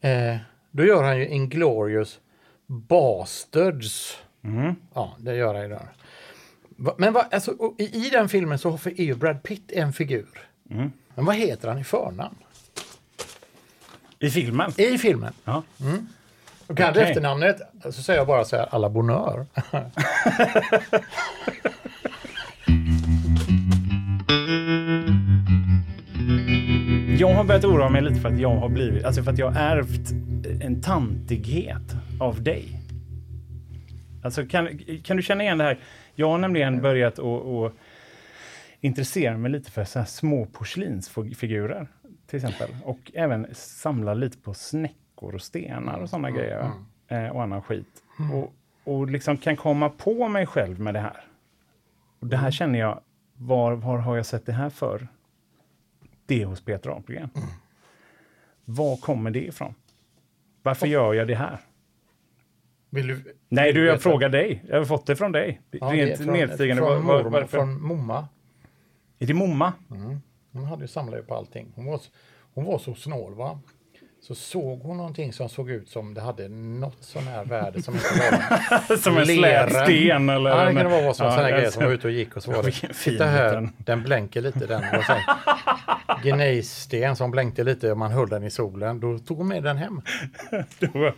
Eh, 0.00 0.36
då 0.70 0.84
gör 0.84 1.02
han 1.02 1.18
ju 1.18 1.28
Inglorious 1.28 2.18
Bastards. 2.66 4.18
Ja, 4.94 5.16
det 5.18 5.34
gör 5.36 5.54
han 5.54 5.62
ju 5.62 5.68
där. 5.68 5.88
Va- 6.76 6.94
Men 6.98 7.12
vad, 7.12 7.34
alltså, 7.34 7.54
i, 7.78 8.08
den 8.12 8.28
filmen 8.28 8.58
så 8.58 8.72
är 8.84 9.00
ju 9.02 9.14
Brad 9.14 9.42
Pitt 9.42 9.72
en 9.72 9.92
figur. 9.92 10.48
Men 11.14 11.24
vad 11.24 11.34
heter 11.36 11.68
han 11.68 11.78
i 11.78 11.84
förnamn? 11.84 12.36
I 14.18 14.30
filmen? 14.30 14.72
I 14.76 14.98
filmen. 14.98 15.32
Ja. 15.44 15.62
Och 16.66 16.76
kan 16.76 16.90
Okej. 16.90 17.02
efternamnet 17.02 17.56
så 17.84 17.92
säger 17.92 18.20
jag 18.20 18.26
bara 18.26 18.44
så 18.44 18.56
här, 18.56 18.66
alla 18.70 18.88
bonheur. 18.90 19.46
Jag 27.18 27.34
har 27.34 27.44
börjat 27.44 27.64
oroa 27.64 27.88
mig 27.88 28.02
lite 28.02 28.20
för 28.20 28.28
att 28.28 28.38
jag 28.38 28.56
har 28.56 28.68
blivit, 28.68 29.04
alltså 29.04 29.22
för 29.22 29.30
att 29.30 29.38
jag 29.38 29.50
har 29.50 29.60
ärvt 29.60 30.10
en 30.62 30.82
tantighet 30.82 31.96
av 32.20 32.42
dig. 32.42 32.80
Alltså 34.24 34.46
kan, 34.46 34.78
kan 35.04 35.16
du 35.16 35.22
känna 35.22 35.42
igen 35.42 35.58
det 35.58 35.64
här? 35.64 35.78
Jag 36.14 36.30
har 36.30 36.38
nämligen 36.38 36.82
börjat 36.82 37.18
att 37.18 37.72
intressera 38.80 39.38
mig 39.38 39.50
lite 39.50 39.70
för 39.70 39.84
så 39.84 39.98
här 39.98 40.06
små 40.06 40.46
porslinsfigurer 40.46 41.88
till 42.26 42.36
exempel. 42.36 42.68
Och 42.84 43.12
även 43.14 43.46
samla 43.52 44.14
lite 44.14 44.38
på 44.38 44.54
snäckor 44.54 45.34
och 45.34 45.42
stenar 45.42 45.98
och 45.98 46.10
sådana 46.10 46.30
grejer. 46.30 46.70
Eh, 47.08 47.28
och 47.28 47.42
annan 47.42 47.62
skit. 47.62 48.02
Och, 48.32 48.54
och 48.84 49.10
liksom 49.10 49.36
kan 49.36 49.56
komma 49.56 49.88
på 49.88 50.28
mig 50.28 50.46
själv 50.46 50.80
med 50.80 50.94
det 50.94 51.00
här. 51.00 51.24
Och 52.20 52.26
det 52.26 52.36
här 52.36 52.50
känner 52.50 52.78
jag, 52.78 53.00
var, 53.36 53.72
var 53.72 53.98
har 53.98 54.16
jag 54.16 54.26
sett 54.26 54.46
det 54.46 54.52
här 54.52 54.70
för? 54.70 55.08
Det 56.26 56.42
är 56.42 56.46
hos 56.46 56.60
Peter 56.64 56.90
Apelgren. 56.90 57.30
Var 58.64 58.96
kommer 58.96 59.30
det 59.30 59.44
ifrån? 59.46 59.74
Varför 60.62 60.86
gör 60.86 61.14
jag 61.14 61.28
det 61.28 61.34
här? 61.34 61.58
Vill 62.90 63.06
du, 63.06 63.34
Nej, 63.48 63.66
vill 63.66 63.74
du, 63.74 63.86
jag 63.86 63.92
veta? 63.92 64.02
frågar 64.02 64.28
dig. 64.28 64.64
Jag 64.68 64.78
har 64.78 64.84
fått 64.84 65.06
det 65.06 65.16
från 65.16 65.32
dig. 65.32 65.60
Ja, 65.70 65.86
Rent 65.92 66.16
från, 66.18 66.32
nedstigande. 66.32 66.82
Från, 66.82 67.06
Var- 67.06 67.14
var- 67.14 67.22
mormor, 67.30 67.46
från 67.46 67.82
Momma. 67.82 68.28
Är 69.18 69.26
det 69.26 69.34
Momma? 69.34 69.72
Hon 70.52 70.64
hade 70.64 70.82
ju 70.82 70.88
samlat 70.88 71.26
på 71.26 71.34
allting. 71.34 71.72
Hon 71.74 71.84
var, 71.86 72.00
hon 72.54 72.64
var 72.64 72.78
så 72.78 72.94
snål 72.94 73.34
va. 73.34 73.60
Så 74.20 74.34
såg 74.34 74.80
hon 74.82 74.96
någonting 74.96 75.32
som 75.32 75.48
såg 75.48 75.70
ut 75.70 75.88
som 75.88 76.14
det 76.14 76.20
hade 76.20 76.48
något 76.48 76.96
sån 77.00 77.22
här 77.22 77.44
värde 77.44 77.82
som 77.82 77.94
inte 77.94 78.06
var 78.88 78.96
Som 79.02 79.16
en 79.18 79.26
leren. 79.26 79.70
slät 79.70 79.82
sten 79.84 80.28
eller? 80.28 80.50
Ja, 80.50 80.56
det 80.56 80.62
en- 80.70 80.76
kan 80.76 80.90
vara 80.90 81.02
Ja, 81.02 81.14
sån 81.14 81.30
här 81.30 81.50
grejer 81.50 81.70
som 81.70 81.84
var 81.84 81.90
ute 81.92 82.06
och 82.06 82.12
gick 82.12 82.36
och 82.36 82.42
så 82.42 82.50
var 82.52 82.62
det. 82.62 82.70
Titta 82.94 83.24
här, 83.26 83.48
liten. 83.60 83.72
den 83.78 84.02
blänker 84.02 84.40
lite 84.40 84.66
den. 84.66 84.82
Gnejsten 86.22 87.16
som 87.16 87.30
blänkte 87.30 87.64
lite 87.64 87.90
och 87.92 87.98
man 87.98 88.10
höll 88.10 88.28
den 88.28 88.44
i 88.44 88.50
solen. 88.50 89.00
Då 89.00 89.18
tog 89.18 89.38
hon 89.38 89.48
med 89.48 89.62
den 89.62 89.76
hem. 89.76 90.02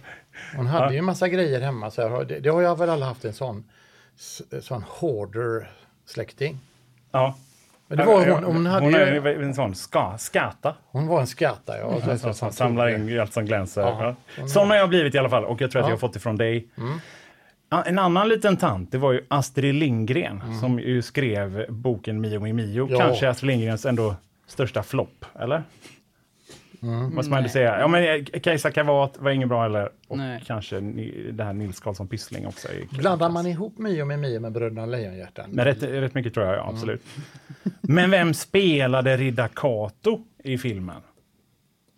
Hon 0.57 0.67
hade 0.67 0.93
ju 0.93 0.99
en 0.99 1.05
massa 1.05 1.29
grejer 1.29 1.61
hemma. 1.61 1.91
Så 1.91 2.09
här, 2.09 2.25
det, 2.25 2.41
det 2.41 2.49
har 2.49 2.63
jag 2.63 2.79
väl 2.79 2.91
alla 2.91 3.07
haft 3.07 3.25
en 3.25 3.33
sån, 3.33 3.65
sån 4.61 4.85
hoarder 4.89 5.71
släkting. 6.07 6.59
Ja. 7.11 7.37
Men 7.89 7.99
det 7.99 8.05
var 8.05 8.27
hon, 8.27 8.45
hon 8.45 8.67
hade 8.67 8.85
hon 8.87 8.93
ju, 8.93 8.99
är 8.99 9.43
en 9.43 9.55
sån 9.55 9.75
ska, 9.75 10.15
skata. 10.19 10.75
hon 10.91 11.07
var 11.07 11.21
en 11.21 11.27
skatta. 11.27 11.79
Ja, 11.79 12.01
så, 12.01 12.19
Som, 12.19 12.35
som 12.35 12.53
samlar 12.53 12.89
in 12.89 13.21
allt 13.21 13.33
som 13.33 13.45
glänser. 13.45 13.81
Ja. 13.83 14.15
Ja. 14.39 14.47
Sån 14.49 14.69
har 14.71 14.77
jag 14.77 14.89
blivit 14.89 15.15
i 15.15 15.19
alla 15.19 15.29
fall 15.31 15.45
och 15.45 15.61
jag 15.61 15.71
tror 15.71 15.81
att 15.81 15.87
Ja. 15.87 15.91
jag 15.91 15.97
har 15.97 16.01
fått 16.01 16.13
det 16.13 16.21
från 16.21 16.37
dig. 16.37 16.69
Mm. 16.79 16.99
Ja, 17.71 17.83
En 17.83 17.99
annan 17.99 18.29
liten 18.29 18.57
tant, 18.57 18.93
det 18.93 18.99
var 18.99 19.13
ju 19.13 19.25
Astrid 19.29 19.75
Lindgren 19.75 20.41
Mm. 20.45 20.61
som 20.61 20.81
ju 20.81 21.03
skrev 21.03 21.67
boken 21.69 22.21
Mio 22.21 22.41
mi 22.41 22.53
Mio. 22.53 22.89
Ja. 22.91 22.99
Kanske 22.99 23.29
Astrid 23.31 23.47
Lindgrens 23.49 23.87
ändå 23.87 24.15
största 24.47 24.83
flopp, 24.83 25.25
eller? 25.41 25.63
Mm. 26.83 27.15
Måste 27.15 27.31
man 27.31 27.37
ändå 27.39 27.49
säga. 27.49 27.81
Ja, 27.81 27.89
men 27.89 28.05
eh, 28.05 28.41
Kajsa 28.41 28.71
Kavat 28.71 29.19
var 29.19 29.31
inget 29.31 29.49
bra 29.49 29.63
heller. 29.63 29.91
Och 30.09 30.19
Nej. 30.19 30.43
kanske 30.47 30.81
ni- 30.81 31.31
det 31.33 31.45
här 31.45 31.53
Nils 31.53 31.81
Karlsson 31.81 32.09
Pyssling 32.09 32.47
också. 32.47 32.69
är- 32.69 32.99
Blandar 32.99 33.29
man 33.31 33.47
ihop 33.47 33.79
Mio 33.79 34.05
med 34.05 34.19
Mio 34.19 34.41
med 34.41 34.53
Bröderna 34.53 34.87
Lejonhjärtan? 34.87 35.51
Men 35.51 35.65
rätt, 35.65 35.83
rätt 35.83 36.15
mycket 36.15 36.35
tror 36.35 36.47
jag, 36.47 36.55
Mm. 36.55 36.67
ja, 36.67 36.73
absolut. 36.73 37.03
Men 37.81 38.11
vem 38.11 38.35
spelade 38.35 39.17
Ridda 39.17 39.49
Kato 39.49 40.21
i 40.45 40.59
filmen? 40.59 41.01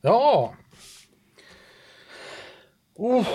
Ja! 0.02 0.54
Oh. 2.94 3.26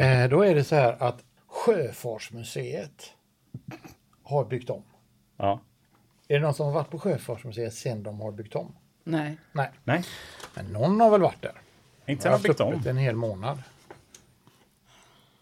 Eh, 0.00 0.28
då 0.30 0.42
är 0.44 0.54
det 0.54 0.64
så 0.64 0.74
här 0.74 0.96
att 1.02 1.24
Sjöfartsmuseet 1.46 3.04
har 4.22 4.44
byggt 4.44 4.70
om. 4.70 4.82
Ja. 5.36 5.60
Är 6.28 6.34
det 6.34 6.40
någon 6.40 6.54
som 6.54 6.66
har 6.66 6.72
varit 6.72 6.90
på 6.90 6.98
Sjöfartsmuseet 6.98 7.74
sen 7.74 8.02
de 8.02 8.20
har 8.20 8.32
byggt 8.32 8.54
om? 8.54 8.74
Nej. 9.04 9.36
Nej, 9.52 9.70
Nej, 9.84 10.04
men 10.54 10.66
någon 10.66 11.00
har 11.00 11.10
väl 11.10 11.20
varit 11.20 11.42
där. 11.42 11.60
inte 12.06 12.22
sen 12.22 12.32
de 12.32 12.36
har 12.38 12.42
byggt 12.42 12.60
om. 12.60 12.82
en 12.86 12.96
hel 12.96 13.16
månad. 13.16 13.62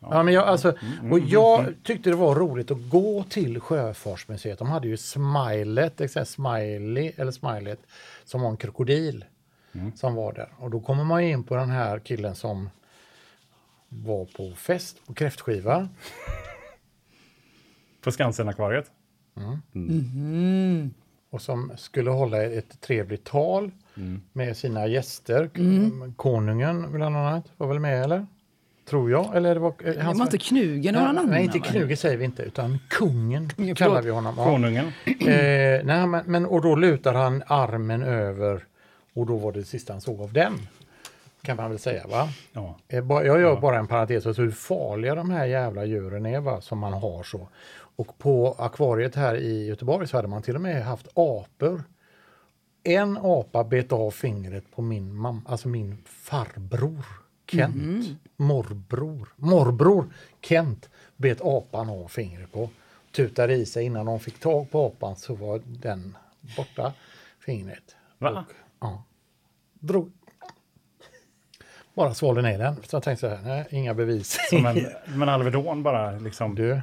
Ja, 0.00 0.22
men 0.22 0.34
jag, 0.34 0.44
alltså, 0.44 0.74
och 1.10 1.18
jag 1.18 1.74
tyckte 1.84 2.10
det 2.10 2.16
var 2.16 2.34
roligt 2.34 2.70
att 2.70 2.88
gå 2.90 3.24
till 3.24 3.60
Sjöfartsmuseet. 3.60 4.58
De 4.58 4.68
hade 4.68 4.88
ju 4.88 4.96
Smilet, 4.96 6.00
exakt, 6.00 6.30
Smiley, 6.30 7.12
eller 7.16 7.32
Smilet, 7.32 7.80
som 8.24 8.40
var 8.42 8.50
en 8.50 8.56
krokodil 8.56 9.24
som 9.94 10.14
var 10.14 10.32
där. 10.32 10.52
Och 10.58 10.70
då 10.70 10.80
kommer 10.80 11.04
man 11.04 11.20
in 11.20 11.44
på 11.44 11.56
den 11.56 11.70
här 11.70 11.98
killen 11.98 12.34
som 12.34 12.70
var 13.88 14.24
på 14.24 14.52
fest 14.56 15.06
på 15.06 15.14
kräftskiva. 15.14 15.88
På 18.00 18.10
Skansen-akvariet. 18.10 18.90
Och 21.30 21.42
som 21.42 21.72
skulle 21.76 22.10
hålla 22.10 22.42
ett 22.42 22.80
trevligt 22.80 23.24
tal 23.24 23.70
med 24.32 24.56
sina 24.56 24.86
gäster. 24.86 25.50
Konungen 26.16 26.92
bland 26.92 27.16
annat 27.16 27.44
var 27.56 27.66
väl 27.68 27.78
med 27.78 28.04
eller? 28.04 28.26
Tror 28.88 29.10
jag. 29.10 29.36
Eller 29.36 29.54
det 29.54 29.60
var, 29.60 29.68
eh, 29.84 29.92
Det 29.94 30.02
var 30.04 30.22
inte 30.22 30.38
Knugen 30.38 30.94
någon 30.94 31.02
Nej, 31.02 31.10
annan? 31.10 31.26
nej, 31.30 31.44
inte 31.44 31.58
va? 31.58 31.64
Knuge 31.64 31.96
säger 31.96 32.16
vi 32.16 32.24
inte, 32.24 32.42
utan 32.42 32.78
kungen 32.90 33.48
Kungen, 33.48 33.74
kallar 33.74 33.90
förlåt. 33.94 34.06
vi 34.06 34.10
honom. 34.10 34.34
Ja. 34.36 34.44
Konungen. 34.44 34.84
Eh, 35.06 35.84
nej, 35.84 36.06
men, 36.06 36.22
men, 36.26 36.46
och 36.46 36.62
då 36.62 36.76
lutar 36.76 37.14
han 37.14 37.42
armen 37.46 38.02
över 38.02 38.64
och 39.14 39.26
då 39.26 39.36
var 39.36 39.52
det 39.52 39.64
sista 39.64 39.92
han 39.92 40.00
såg 40.00 40.20
av 40.20 40.32
den. 40.32 40.52
Kan 41.42 41.56
man 41.56 41.70
väl 41.70 41.78
säga 41.78 42.06
va? 42.06 42.28
Ja. 42.52 42.76
Eh, 42.88 43.04
ba- 43.04 43.22
Jag 43.22 43.40
gör 43.40 43.60
bara 43.60 43.78
en 43.78 43.86
parentes, 43.86 44.26
alltså 44.26 44.42
hur 44.42 44.50
farliga 44.50 45.14
de 45.14 45.30
här 45.30 45.46
jävla 45.46 45.84
djuren 45.84 46.26
är 46.26 46.40
va, 46.40 46.60
som 46.60 46.78
man 46.78 46.92
har 46.92 47.22
så. 47.22 47.48
Och 47.96 48.18
på 48.18 48.56
akvariet 48.58 49.14
här 49.14 49.34
i 49.34 49.66
Göteborg 49.66 50.08
så 50.08 50.16
hade 50.16 50.28
man 50.28 50.42
till 50.42 50.54
och 50.54 50.60
med 50.60 50.84
haft 50.84 51.08
apor. 51.14 51.84
En 52.82 53.18
apa 53.22 53.64
bet 53.64 53.92
av 53.92 54.10
fingret 54.10 54.64
på 54.74 54.82
min 54.82 55.14
mamma, 55.14 55.42
alltså 55.46 55.68
min 55.68 55.96
farbror 56.04 57.04
Kent. 57.46 58.06
Morbror, 58.36 59.28
morbror 59.36 60.12
Kent 60.40 60.90
bet 61.16 61.40
apan 61.40 61.90
av 61.90 62.08
fingret 62.08 62.52
på. 62.52 62.70
Tutade 63.12 63.54
i 63.54 63.66
sig 63.66 63.84
innan 63.84 64.06
de 64.06 64.20
fick 64.20 64.40
tag 64.40 64.70
på 64.70 64.86
apan 64.86 65.16
så 65.16 65.34
var 65.34 65.62
den 65.64 66.16
borta, 66.56 66.92
fingret. 67.40 67.96
Va? 68.18 68.30
Och, 68.30 68.54
ja, 68.80 69.04
drog 69.80 70.12
bara 71.94 72.14
svalde 72.14 72.42
ner 72.42 72.58
den. 72.58 72.76
Så 72.82 72.96
jag 72.96 73.02
tänkte 73.02 73.28
så 73.28 73.34
här, 73.34 73.42
nej, 73.44 73.66
inga 73.70 73.94
bevis. 73.94 74.48
Som 74.50 74.66
en, 74.66 74.86
som 75.12 75.22
en 75.22 75.28
Alvedon 75.28 75.82
bara 75.82 76.10
liksom. 76.10 76.54
Du. 76.54 76.80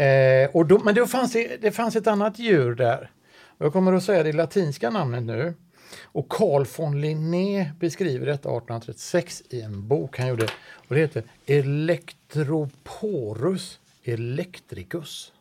Eh, 0.00 0.50
och 0.52 0.66
då, 0.66 0.78
men 0.84 0.94
då 0.94 1.06
fanns 1.06 1.32
det, 1.32 1.56
det 1.62 1.72
fanns 1.72 1.96
ett 1.96 2.06
annat 2.06 2.38
djur 2.38 2.74
där. 2.74 3.10
Jag 3.58 3.72
kommer 3.72 3.92
att 3.92 4.02
säga 4.02 4.22
det 4.22 4.32
latinska 4.32 4.90
namnet 4.90 5.22
nu. 5.22 5.54
Och 6.02 6.28
Carl 6.28 6.66
von 6.76 7.00
Linné 7.00 7.70
beskriver 7.80 8.26
detta 8.26 8.48
1836 8.48 9.42
i 9.50 9.60
en 9.60 9.88
bok 9.88 10.18
han 10.18 10.28
gjorde. 10.28 10.44
Och 10.88 10.94
det 10.94 11.00
heter 11.00 11.22
Electroporus 11.46 13.80
electricus. 14.04 15.32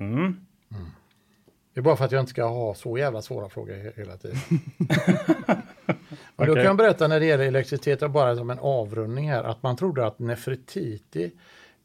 Mm. 0.00 0.36
Det 1.74 1.80
är 1.80 1.82
bara 1.82 1.96
för 1.96 2.04
att 2.04 2.12
jag 2.12 2.22
inte 2.22 2.30
ska 2.30 2.44
ha 2.44 2.74
så 2.74 2.98
jävla 2.98 3.22
svåra 3.22 3.48
frågor 3.48 3.74
he- 3.74 3.96
hela 3.96 4.16
tiden. 4.16 4.38
Och 6.36 6.46
då 6.46 6.54
kan 6.54 6.64
jag 6.64 6.76
berätta 6.76 7.08
när 7.08 7.20
det 7.20 7.26
gäller 7.26 7.44
elektricitet, 7.44 8.10
bara 8.10 8.36
som 8.36 8.50
en 8.50 8.58
avrundning 8.58 9.30
här, 9.30 9.44
att 9.44 9.62
man 9.62 9.76
trodde 9.76 10.06
att 10.06 10.18
Nefertiti 10.18 11.32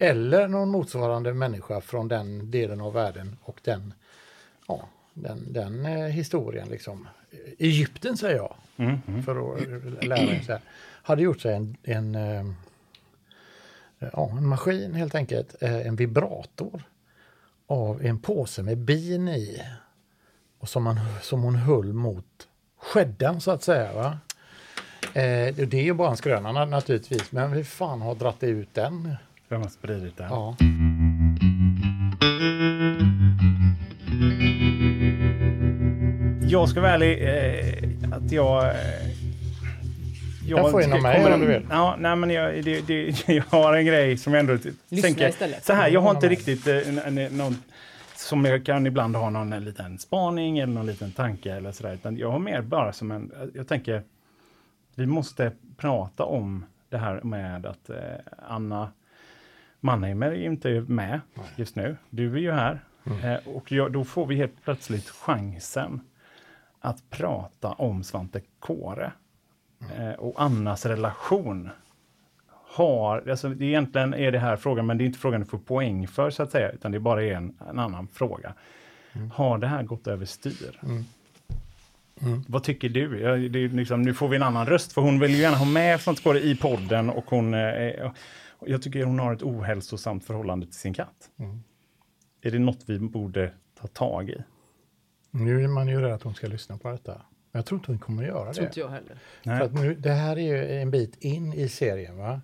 eller 0.01 0.47
någon 0.47 0.69
motsvarande 0.69 1.33
människa 1.33 1.81
från 1.81 2.07
den 2.07 2.51
delen 2.51 2.81
av 2.81 2.93
världen 2.93 3.37
och 3.43 3.59
den, 3.63 3.93
ja, 4.67 4.89
den, 5.13 5.53
den 5.53 5.85
eh, 5.85 6.05
historien, 6.05 6.69
liksom, 6.69 7.07
Egypten 7.59 8.17
säger 8.17 8.35
jag, 8.35 8.55
för 9.25 9.55
att 9.55 9.61
eh, 9.61 10.07
lära 10.07 10.25
mig 10.25 10.43
så 10.45 10.51
här, 10.51 10.61
hade 11.03 11.21
gjort 11.21 11.41
sig 11.41 11.55
en, 11.55 11.77
en, 11.83 12.15
eh, 12.15 12.45
ja, 14.13 14.29
en 14.37 14.47
maskin 14.47 14.93
helt 14.93 15.15
enkelt, 15.15 15.55
en 15.61 15.95
vibrator 15.95 16.83
av 17.67 18.05
en 18.05 18.19
påse 18.19 18.63
med 18.63 18.77
bin 18.77 19.27
i 19.27 19.61
och 20.59 20.69
som, 20.69 20.83
man, 20.83 20.99
som 21.21 21.41
hon 21.41 21.55
höll 21.55 21.93
mot 21.93 22.47
skädden 22.77 23.41
så 23.41 23.51
att 23.51 23.63
säga. 23.63 23.93
Va? 23.93 24.17
Eh, 25.13 25.55
det 25.55 25.73
är 25.73 25.83
ju 25.83 25.93
bara 25.93 26.09
en 26.09 26.17
skröna 26.17 26.49
na- 26.49 26.65
naturligtvis, 26.69 27.31
men 27.31 27.51
hur 27.51 27.63
fan 27.63 28.01
har 28.01 28.15
dratt 28.15 28.43
ut 28.43 28.73
den? 28.73 29.15
Vem 29.51 29.61
har 29.61 29.69
spridit 29.69 30.17
det? 30.17 30.27
Ja. 30.29 30.55
Jag 36.49 36.69
ska 36.69 36.81
vara 36.81 36.91
ärlig, 36.91 37.21
eh, 37.23 38.13
att 38.17 38.31
jag... 38.31 38.67
Eh, 38.67 38.75
Jag 40.47 40.71
får 40.71 40.81
in 40.83 40.93
av 40.93 41.01
mig 41.01 41.33
om 41.33 41.39
du 41.41 41.47
vill. 41.47 41.67
Ja, 41.69 41.95
nej, 41.99 42.15
men 42.15 42.29
jag, 42.29 42.63
det, 42.65 42.87
det, 42.87 43.27
jag 43.33 43.43
har 43.49 43.73
en 43.73 43.85
grej 43.85 44.17
som 44.17 44.33
jag 44.33 44.39
ändå 44.39 44.53
Lyssna 44.53 45.01
tänker. 45.01 45.29
istället. 45.29 45.63
Så 45.65 45.73
här, 45.73 45.89
jag 45.89 46.01
har 46.01 46.11
inte 46.11 46.27
riktigt 46.29 46.67
eh, 46.67 46.77
någon, 47.31 47.55
som 48.15 48.45
jag 48.45 48.65
kan 48.65 48.87
ibland 48.87 49.15
ha 49.15 49.29
någon 49.29 49.53
en 49.53 49.63
liten 49.65 49.99
spaning 49.99 50.59
eller 50.59 50.73
någon 50.73 50.85
liten 50.85 51.11
tanke 51.11 51.51
eller 51.53 51.71
sådär. 51.71 51.93
Utan 51.93 52.17
jag 52.17 52.31
har 52.31 52.39
mer 52.39 52.61
bara 52.61 52.93
som 52.93 53.11
en, 53.11 53.31
jag 53.53 53.67
tänker, 53.67 54.03
vi 54.95 55.05
måste 55.05 55.51
prata 55.77 56.23
om 56.23 56.65
det 56.89 56.97
här 56.97 57.21
med 57.23 57.65
att 57.65 57.89
eh, 57.89 57.95
Anna 58.49 58.91
Mannheimer 59.83 60.31
är 60.31 60.45
inte 60.45 60.85
med 60.87 61.21
just 61.55 61.75
nu. 61.75 61.97
Du 62.09 62.33
är 62.33 62.39
ju 62.39 62.51
här. 62.51 62.79
Eh, 63.23 63.47
och 63.47 63.71
jag, 63.71 63.91
då 63.91 64.03
får 64.03 64.25
vi 64.25 64.35
helt 64.35 64.63
plötsligt 64.63 65.09
chansen 65.09 66.01
att 66.79 67.09
prata 67.09 67.71
om 67.71 68.03
Svante 68.03 68.41
Kåre 68.59 69.11
eh, 69.97 70.11
och 70.11 70.41
Annas 70.41 70.85
relation. 70.85 71.69
Har, 72.47 73.29
alltså 73.29 73.49
det 73.49 73.65
egentligen 73.65 74.13
är 74.13 74.31
det 74.31 74.39
här 74.39 74.55
frågan, 74.55 74.85
men 74.85 74.97
det 74.97 75.03
är 75.03 75.05
inte 75.05 75.19
frågan 75.19 75.41
du 75.41 75.45
får 75.45 75.57
poäng 75.57 76.07
för 76.07 76.29
så 76.29 76.43
att 76.43 76.51
säga, 76.51 76.69
utan 76.69 76.91
det 76.91 76.99
bara 76.99 77.23
är 77.23 77.33
en, 77.33 77.57
en 77.69 77.79
annan 77.79 78.07
fråga. 78.07 78.53
Har 79.33 79.57
det 79.57 79.67
här 79.67 79.83
gått 79.83 80.07
över 80.07 80.25
styr? 80.25 80.79
Vad 82.47 82.63
tycker 82.63 82.89
du? 82.89 83.19
Ja, 83.19 83.35
det 83.35 83.63
är 83.63 83.69
liksom, 83.69 84.01
nu 84.01 84.13
får 84.13 84.27
vi 84.27 84.35
en 84.35 84.43
annan 84.43 84.65
röst, 84.65 84.93
för 84.93 85.01
hon 85.01 85.19
vill 85.19 85.31
ju 85.31 85.37
gärna 85.37 85.57
ha 85.57 85.65
med 85.65 86.01
Svante 86.01 86.21
Kåre 86.21 86.39
i 86.39 86.55
podden 86.55 87.09
och 87.09 87.25
hon, 87.27 87.53
eh, 87.53 88.05
och 88.05 88.15
jag 88.65 88.81
tycker 88.81 89.03
hon 89.03 89.19
har 89.19 89.33
ett 89.33 89.43
ohälsosamt 89.43 90.25
förhållande 90.25 90.65
till 90.65 90.75
sin 90.75 90.93
katt. 90.93 91.29
Är 92.41 92.51
det 92.51 92.59
något 92.59 92.79
vi 92.85 92.99
borde 92.99 93.51
ta 93.81 93.87
tag 93.87 94.29
i? 94.29 94.43
Nu 95.31 95.63
är 95.63 95.67
man 95.67 95.87
ju 95.87 96.01
rädd 96.01 96.13
att 96.13 96.23
hon 96.23 96.33
ska 96.35 96.47
lyssna 96.47 96.77
på 96.77 96.89
detta. 96.91 97.11
Men 97.51 97.59
jag 97.59 97.65
tror 97.65 97.79
inte 97.79 97.91
hon 97.91 97.99
kommer 97.99 98.23
att 98.23 98.27
göra 98.29 98.53
Tror 98.53 98.63
det. 98.63 98.67
inte 98.67 98.79
jag 98.79 98.89
heller. 98.89 99.17
För 99.43 99.61
att 99.65 99.73
nu, 99.73 99.95
det 99.95 100.11
här 100.11 100.37
är 100.39 100.41
ju 100.41 100.81
en 100.81 100.91
bit 100.91 101.15
in 101.23 101.53
i 101.53 101.69
serien. 101.69 102.17
Va? 102.17 102.41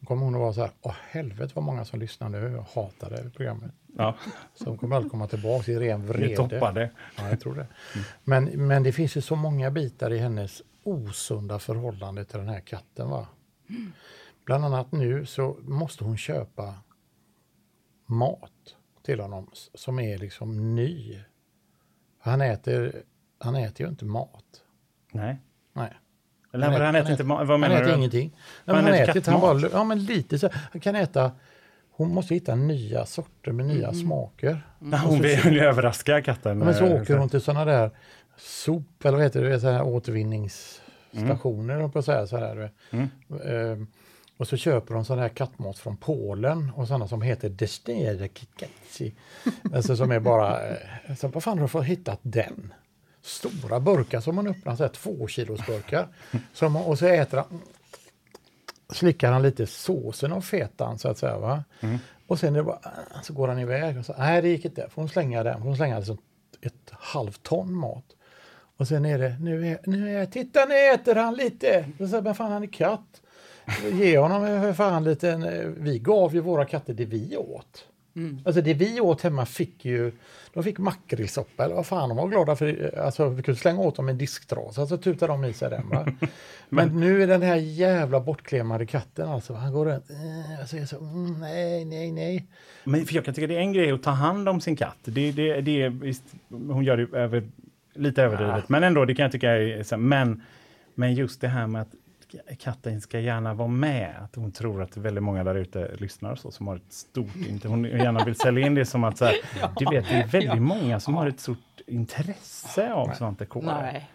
Då 0.00 0.06
kommer 0.06 0.24
hon 0.24 0.34
att 0.34 0.40
vara 0.40 0.52
så 0.52 0.60
här, 0.60 0.70
åh 0.82 0.94
helvete 1.10 1.52
vad 1.54 1.64
många 1.64 1.84
som 1.84 2.00
lyssnar 2.00 2.28
nu 2.28 2.56
och 2.58 2.64
hatar 2.64 3.10
det 3.10 3.30
programmet. 3.30 3.70
Ja, 3.96 4.16
Så 4.54 4.64
hon 4.68 4.78
kommer 4.78 4.96
aldrig 4.96 5.10
komma 5.10 5.26
tillbaka 5.28 5.72
i 5.72 5.76
ren 5.78 6.00
vi 6.02 6.06
vrede. 6.08 6.36
toppar 6.36 6.72
det. 6.72 6.90
Ja, 7.18 7.28
jag 7.28 7.40
tror 7.40 7.54
det. 7.54 7.66
Men, 8.24 8.44
men 8.44 8.82
det 8.82 8.92
finns 8.92 9.16
ju 9.16 9.20
så 9.20 9.36
många 9.36 9.70
bitar 9.70 10.12
i 10.12 10.18
hennes 10.18 10.62
osunda 10.82 11.58
förhållande 11.58 12.24
till 12.24 12.38
den 12.38 12.48
här 12.48 12.60
katten. 12.60 13.10
Va? 13.10 13.26
Bland 14.46 14.64
annat 14.64 14.92
nu 14.92 15.26
så 15.26 15.56
måste 15.62 16.04
hon 16.04 16.16
köpa 16.16 16.74
mat 18.06 18.76
till 19.04 19.20
honom 19.20 19.50
som 19.74 19.98
är 19.98 20.18
liksom 20.18 20.74
ny. 20.74 21.20
Han 22.18 22.40
äter, 22.40 23.02
han 23.38 23.54
äter 23.54 23.86
ju 23.86 23.90
inte 23.90 24.04
mat. 24.04 24.44
Nej. 25.12 25.36
Nej. 25.72 25.92
Eller 26.52 26.66
Han 26.66 26.74
han, 26.74 26.82
äter- 26.82 26.84
han 26.84 26.94
han 26.94 27.02
äter 27.02 27.12
inte 27.12 27.24
Vad 27.24 27.48
Han 27.48 27.60
menar 27.60 27.76
äter 27.76 27.90
du? 27.90 27.96
ingenting. 27.96 28.36
Han 28.66 28.74
han 28.76 28.94
äter 28.94 29.16
inte, 29.16 29.30
han 29.30 29.40
bara, 29.40 29.52
kattmat? 29.52 29.72
ja, 29.72 29.84
men 29.84 30.04
lite 30.04 30.38
så. 30.38 30.48
Han 30.72 30.80
kan 30.80 30.96
äta, 30.96 31.32
hon 31.90 32.14
måste 32.14 32.34
hitta 32.34 32.54
nya 32.54 33.06
sorter 33.06 33.52
med 33.52 33.66
nya 33.66 33.92
smaker. 33.92 34.66
Ja, 34.78 34.96
hon 35.04 35.22
vill 35.22 35.40
vill 35.40 35.58
överraska 35.58 36.22
katten. 36.22 36.58
Ja, 36.58 36.64
men 36.64 36.74
så 36.74 36.86
eh, 36.86 37.02
åker 37.02 37.16
hon 37.16 37.28
till 37.28 37.40
sådana 37.40 37.64
där 37.64 37.90
sop, 38.36 39.04
eller 39.04 39.16
vad 39.16 39.22
heter 39.22 39.44
det, 39.44 39.60
så 39.60 39.68
här 39.68 39.82
återvinningsstationer, 39.82 41.76
mm. 41.76 41.90
på 41.90 41.98
att 41.98 42.04
säga 42.04 42.26
så 42.26 42.36
här. 42.36 42.70
Mm. 42.90 43.08
Och 44.36 44.48
så 44.48 44.56
köper 44.56 44.94
de 44.94 45.04
sån 45.04 45.18
här 45.18 45.28
kattmat 45.28 45.78
från 45.78 45.96
Polen 45.96 46.72
och 46.76 46.88
sådana 46.88 47.08
som 47.08 47.22
heter 47.22 47.48
Desterde 47.48 48.28
Kiketsi. 48.34 49.14
alltså 49.74 49.96
som 49.96 50.10
är 50.10 50.20
bara, 50.20 50.68
eh, 50.68 51.14
så 51.16 51.28
vad 51.28 51.42
fan 51.42 51.58
har 51.58 51.64
du 51.64 51.68
fått 51.68 51.84
hittat 51.84 52.20
den? 52.22 52.74
Stora 53.22 53.80
burkar 53.80 54.20
som 54.20 54.36
man 54.36 54.46
öppnar, 54.46 54.76
så 54.76 54.82
här 54.82 54.90
två 54.90 55.26
kilos 55.28 55.66
burkar. 55.66 56.08
Som, 56.52 56.76
och 56.76 56.98
så 56.98 57.06
äter 57.06 57.38
han, 57.38 57.60
slickar 58.90 59.32
han 59.32 59.42
lite 59.42 59.66
såsen 59.66 60.32
av 60.32 60.40
fetan 60.40 60.98
så 60.98 61.08
att 61.08 61.18
säga. 61.18 61.38
Va? 61.38 61.64
Och 62.26 62.38
sen 62.38 62.54
är 62.54 62.58
det 62.58 62.64
bara, 62.64 62.80
ah, 62.82 63.22
så 63.22 63.32
går 63.32 63.48
han 63.48 63.58
iväg 63.58 63.98
och 63.98 64.06
så, 64.06 64.14
nej 64.18 64.42
det 64.42 64.48
gick 64.48 64.64
inte, 64.64 64.88
får 64.90 65.02
hon 65.02 65.08
slänga 65.08 65.42
den, 65.42 65.58
får 65.58 65.66
hon 65.66 65.76
slänga 65.76 65.98
liksom 65.98 66.18
ett 66.60 66.90
halvt 66.90 67.42
ton 67.42 67.74
mat. 67.74 68.04
Och 68.76 68.88
sen 68.88 69.04
är 69.04 69.18
det, 69.18 69.36
nu 69.40 69.68
är, 69.68 69.78
nu 69.86 70.18
är 70.18 70.26
titta 70.26 70.64
nu 70.64 70.74
äter 70.74 71.14
han 71.14 71.34
lite. 71.34 71.88
Och 72.00 72.08
så, 72.08 72.22
men 72.22 72.34
fan 72.34 72.52
han 72.52 72.62
är 72.62 72.66
katt. 72.66 73.22
Ge 73.92 74.18
honom 74.18 74.40
för 74.46 74.72
fan 74.72 75.04
lite, 75.04 75.30
en- 75.30 75.74
vi 75.84 75.98
gav 75.98 76.34
ju 76.34 76.40
våra 76.40 76.64
katter 76.64 76.94
det 76.94 77.04
vi 77.04 77.36
åt. 77.36 77.84
Alltså 78.44 78.62
det 78.62 78.74
vi 78.74 79.00
åt 79.00 79.22
hemma 79.22 79.46
fick 79.46 79.84
ju, 79.84 80.12
de 80.54 80.62
fick 80.64 80.78
makrillsoppa 80.78 81.64
eller 81.64 81.74
vad 81.74 81.86
fan 81.86 82.08
de 82.08 82.16
var 82.18 82.28
glada 82.28 82.56
för. 82.56 82.98
Alltså 82.98 83.28
vi 83.28 83.42
kunde 83.42 83.60
slänga 83.60 83.80
åt 83.80 83.96
dem 83.96 84.08
en 84.08 84.18
disktrasa 84.18 84.86
så 84.86 84.96
tutade 84.96 85.32
de 85.32 85.44
i 85.44 85.52
sig 85.52 85.70
den. 85.70 85.88
Va? 85.88 86.06
Men 86.68 87.00
nu 87.00 87.22
är 87.22 87.26
den 87.26 87.42
här 87.42 87.56
jävla 87.56 88.20
bortklemade 88.20 88.86
katten 88.86 89.28
alltså, 89.28 89.54
han 89.54 89.72
går 89.72 89.84
runt, 89.86 90.10
eh, 90.10 90.66
säger 90.66 90.86
så, 90.86 90.98
mm, 90.98 91.40
nej, 91.40 91.84
nej, 91.84 92.12
nej. 92.12 92.46
Men 92.84 93.06
för 93.06 93.14
jag 93.14 93.24
kan 93.24 93.34
tycka 93.34 93.46
det 93.46 93.54
är 93.56 93.60
en 93.60 93.72
grej 93.72 93.92
att 93.92 94.02
ta 94.02 94.10
hand 94.10 94.48
om 94.48 94.60
sin 94.60 94.76
katt. 94.76 94.96
Det, 95.04 95.32
det, 95.32 95.60
det 95.60 95.82
är, 95.82 95.90
visst, 95.90 96.24
hon 96.48 96.84
gör 96.84 96.96
det 96.96 97.18
över, 97.18 97.48
lite 97.94 98.22
överdrivet, 98.22 98.68
men 98.68 98.84
ändå, 98.84 99.04
det 99.04 99.14
kan 99.14 99.22
jag 99.22 99.32
tycka 99.32 99.50
är... 99.50 99.96
Men, 99.96 100.42
men 100.94 101.14
just 101.14 101.40
det 101.40 101.48
här 101.48 101.66
med 101.66 101.82
att 101.82 101.94
katten 102.58 103.00
ska 103.00 103.20
gärna 103.20 103.54
vara 103.54 103.68
med. 103.68 104.14
Att 104.22 104.36
hon 104.36 104.52
tror 104.52 104.82
att 104.82 104.96
väldigt 104.96 105.22
många 105.22 105.44
där 105.44 105.54
ute 105.54 105.96
lyssnar 105.98 106.34
så, 106.36 106.50
som 106.50 106.66
har 106.66 106.76
ett 106.76 106.92
stort... 106.92 107.36
Inte, 107.48 107.68
hon 107.68 107.84
gärna 107.84 108.24
vill 108.24 108.36
sälja 108.36 108.66
in 108.66 108.74
det 108.74 108.86
som 108.86 109.04
att 109.04 109.18
så 109.18 109.24
här, 109.24 109.34
du 109.76 109.84
vet, 109.84 110.08
det 110.08 110.14
är 110.14 110.26
väldigt 110.26 110.62
många 110.62 111.00
som 111.00 111.14
har 111.14 111.26
ett 111.26 111.40
stort 111.40 111.80
intresse 111.86 112.92
av 112.92 113.12
Svante 113.14 113.46
Kåre. 113.46 113.82
Nej. 113.82 114.08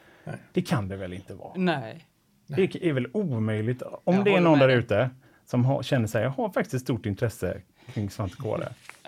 Det 0.53 0.61
kan 0.61 0.87
det 0.87 0.95
väl 0.97 1.13
inte 1.13 1.33
vara? 1.33 1.53
Nej. 1.55 2.05
Det 2.47 2.75
är 2.75 2.93
väl 2.93 3.07
omöjligt. 3.13 3.81
Om 4.03 4.15
Jag 4.15 4.25
det 4.25 4.35
är 4.35 4.41
någon 4.41 4.59
där 4.59 4.69
ute 4.69 5.09
som 5.45 5.65
har, 5.65 5.83
känner 5.83 6.07
sig, 6.07 6.23
jag 6.23 6.29
har 6.29 6.49
faktiskt 6.49 6.73
ett 6.73 6.81
stort 6.81 7.05
intresse 7.05 7.61
kring 7.93 8.09
Svante 8.09 8.35
Kåre. 8.35 8.67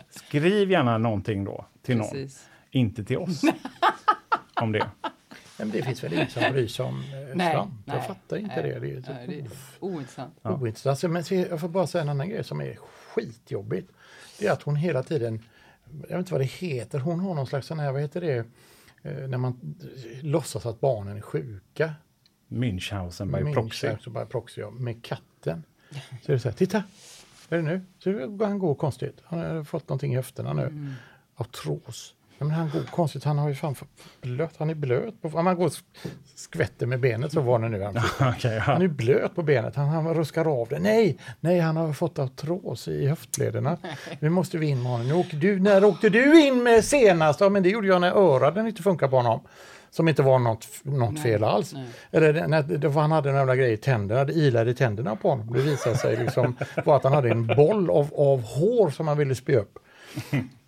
Skriv 0.10 0.72
gärna 0.72 0.98
någonting 0.98 1.44
då 1.44 1.66
till 1.82 1.98
någon, 1.98 2.10
Precis. 2.10 2.50
inte 2.72 3.04
till 3.04 3.18
oss. 3.18 3.42
om 4.62 4.72
det. 4.72 4.90
Men 5.64 5.72
det 5.72 5.84
finns 5.86 6.04
väl 6.04 6.14
ingen 6.14 6.30
som 6.30 6.52
bryr 6.52 6.68
sig 6.68 6.86
om 6.86 7.00
eh, 7.00 7.36
Nej, 7.36 7.54
svamp? 7.54 7.74
Jag 7.86 7.96
nej, 7.96 8.08
fattar 8.08 8.38
inte 8.38 8.62
nej, 8.62 8.72
det. 8.72 8.80
Det 8.80 8.92
är 8.98 9.02
så 9.02 9.12
Nej, 9.12 9.28
det 9.28 9.40
är 9.40 9.50
ointressant. 9.80 10.34
ointressant. 10.44 10.92
Alltså, 10.92 11.08
men 11.08 11.24
se, 11.24 11.48
jag 11.50 11.60
får 11.60 11.70
bara 11.70 11.88
säga 11.88 12.02
en 12.02 12.10
annan 12.10 12.30
grej 12.30 12.44
som 12.44 12.62
är 12.62 12.76
skitjobbigt. 12.76 13.92
Det 14.40 14.48
är 14.48 14.52
att 14.52 14.62
hon 14.62 14.76
hela 14.76 15.04
tiden, 15.04 15.42
jag 16.02 16.08
vet 16.08 16.18
inte 16.18 16.32
vad 16.32 16.42
det 16.42 16.46
heter, 16.46 17.00
hon 17.00 17.20
har 17.20 17.36
någon 17.36 17.48
slags 17.48 17.68
sån 17.68 17.80
här, 17.80 17.92
vad 17.92 18.02
heter 18.02 18.22
det, 18.22 18.38
eh, 19.02 19.28
när 19.28 19.38
man 19.38 19.76
eh, 19.82 20.24
låtsas 20.26 20.66
att 20.66 20.80
barnen 20.80 21.18
är 21.18 21.22
sjuka. 21.22 21.94
Münchhausen 22.48 23.38
by 23.38 23.44
Min 23.44 23.54
proxy. 23.54 23.88
bara 24.08 24.26
proxy 24.26 24.62
ja, 24.62 24.70
med 24.70 25.04
katten. 25.04 25.64
Så 26.22 26.32
är 26.32 26.34
det 26.34 26.40
så 26.40 26.50
här, 26.50 26.56
titta, 26.56 26.84
är 27.50 27.58
det 27.58 27.62
nu? 27.62 27.82
Så 28.00 28.38
han 28.46 28.60
går 28.60 28.76
konstigt. 28.76 29.22
Han 29.24 29.40
har 29.40 29.64
fått 29.64 29.90
någonting 29.90 30.14
i 30.14 30.16
höfterna 30.16 30.54
nu. 30.54 30.94
Artros. 31.36 32.16
Ja, 32.38 32.46
men 32.46 32.52
han 32.56 32.70
går 32.70 32.82
konstigt, 32.92 33.24
han 33.24 33.38
har 33.38 33.50
ju 33.50 33.56
fan 33.56 33.76
blöt, 34.22 34.54
han 34.58 34.70
är 34.70 34.74
blöt. 34.76 35.22
På, 35.22 35.30
han 35.30 35.56
går 35.56 35.66
och 35.66 35.74
skvätter 36.36 36.86
med 36.86 37.00
benet 37.00 37.32
så 37.32 37.42
var 37.42 37.60
det 37.60 37.70
nu. 37.70 37.82
Han, 37.84 37.96
han 38.20 38.36
ja. 38.44 38.84
är 38.84 38.88
blöt 38.88 39.36
på 39.36 39.44
benet, 39.44 39.76
han, 39.76 39.88
han 39.90 40.14
ruskar 40.14 40.62
av 40.62 40.68
det. 40.68 40.80
Nej, 40.80 41.18
nej, 41.40 41.60
han 41.60 41.78
har 41.78 41.94
fått 41.94 42.20
artros 42.20 42.88
i 42.88 43.08
höftlederna. 43.08 43.78
Nu 44.20 44.30
måste 44.30 44.58
vi 44.58 44.68
in 44.68 44.82
med 44.84 44.92
honom. 44.92 45.08
Nu 45.08 45.14
åker 45.14 45.38
du, 45.38 45.60
när 45.60 45.84
åkte 45.86 46.10
du 46.10 46.46
in 46.48 46.64
med 46.64 46.84
senast? 46.86 47.40
Ja, 47.40 47.50
men 47.50 47.64
det 47.64 47.70
gjorde 47.70 47.88
jag 47.88 48.02
när 48.02 48.12
öronen 48.12 48.68
inte 48.68 48.84
funkar 48.84 49.08
på 49.08 49.16
honom. 49.16 49.40
Som 49.92 50.08
inte 50.08 50.22
var 50.22 50.40
något, 50.40 50.68
något 50.84 51.20
fel 51.20 51.44
alls. 51.44 51.74
Eller 52.12 52.34
det- 52.34 52.48
när, 52.48 52.62
det 52.64 52.88
var, 52.88 53.02
han 53.02 53.12
hade 53.12 53.30
en 53.30 53.36
jävla 53.36 53.56
grej 53.56 53.74
i 53.74 53.78
tänderna, 53.78 54.24
det 54.26 54.34
ilade 54.34 54.72
i 54.72 54.74
tänderna 54.74 55.16
på 55.16 55.30
honom. 55.30 55.54
Det 55.54 55.62
visade 55.62 55.98
sig 55.98 56.18
liksom 56.18 56.58
var 56.86 56.96
att 56.96 57.04
han 57.04 57.14
hade 57.14 57.30
en 57.30 57.48
boll 57.48 57.90
av, 57.90 58.14
av 58.18 58.42
hår 58.42 58.90
som 58.90 59.08
han 59.08 59.18
ville 59.18 59.36
spy 59.36 59.56
upp. 59.56 59.80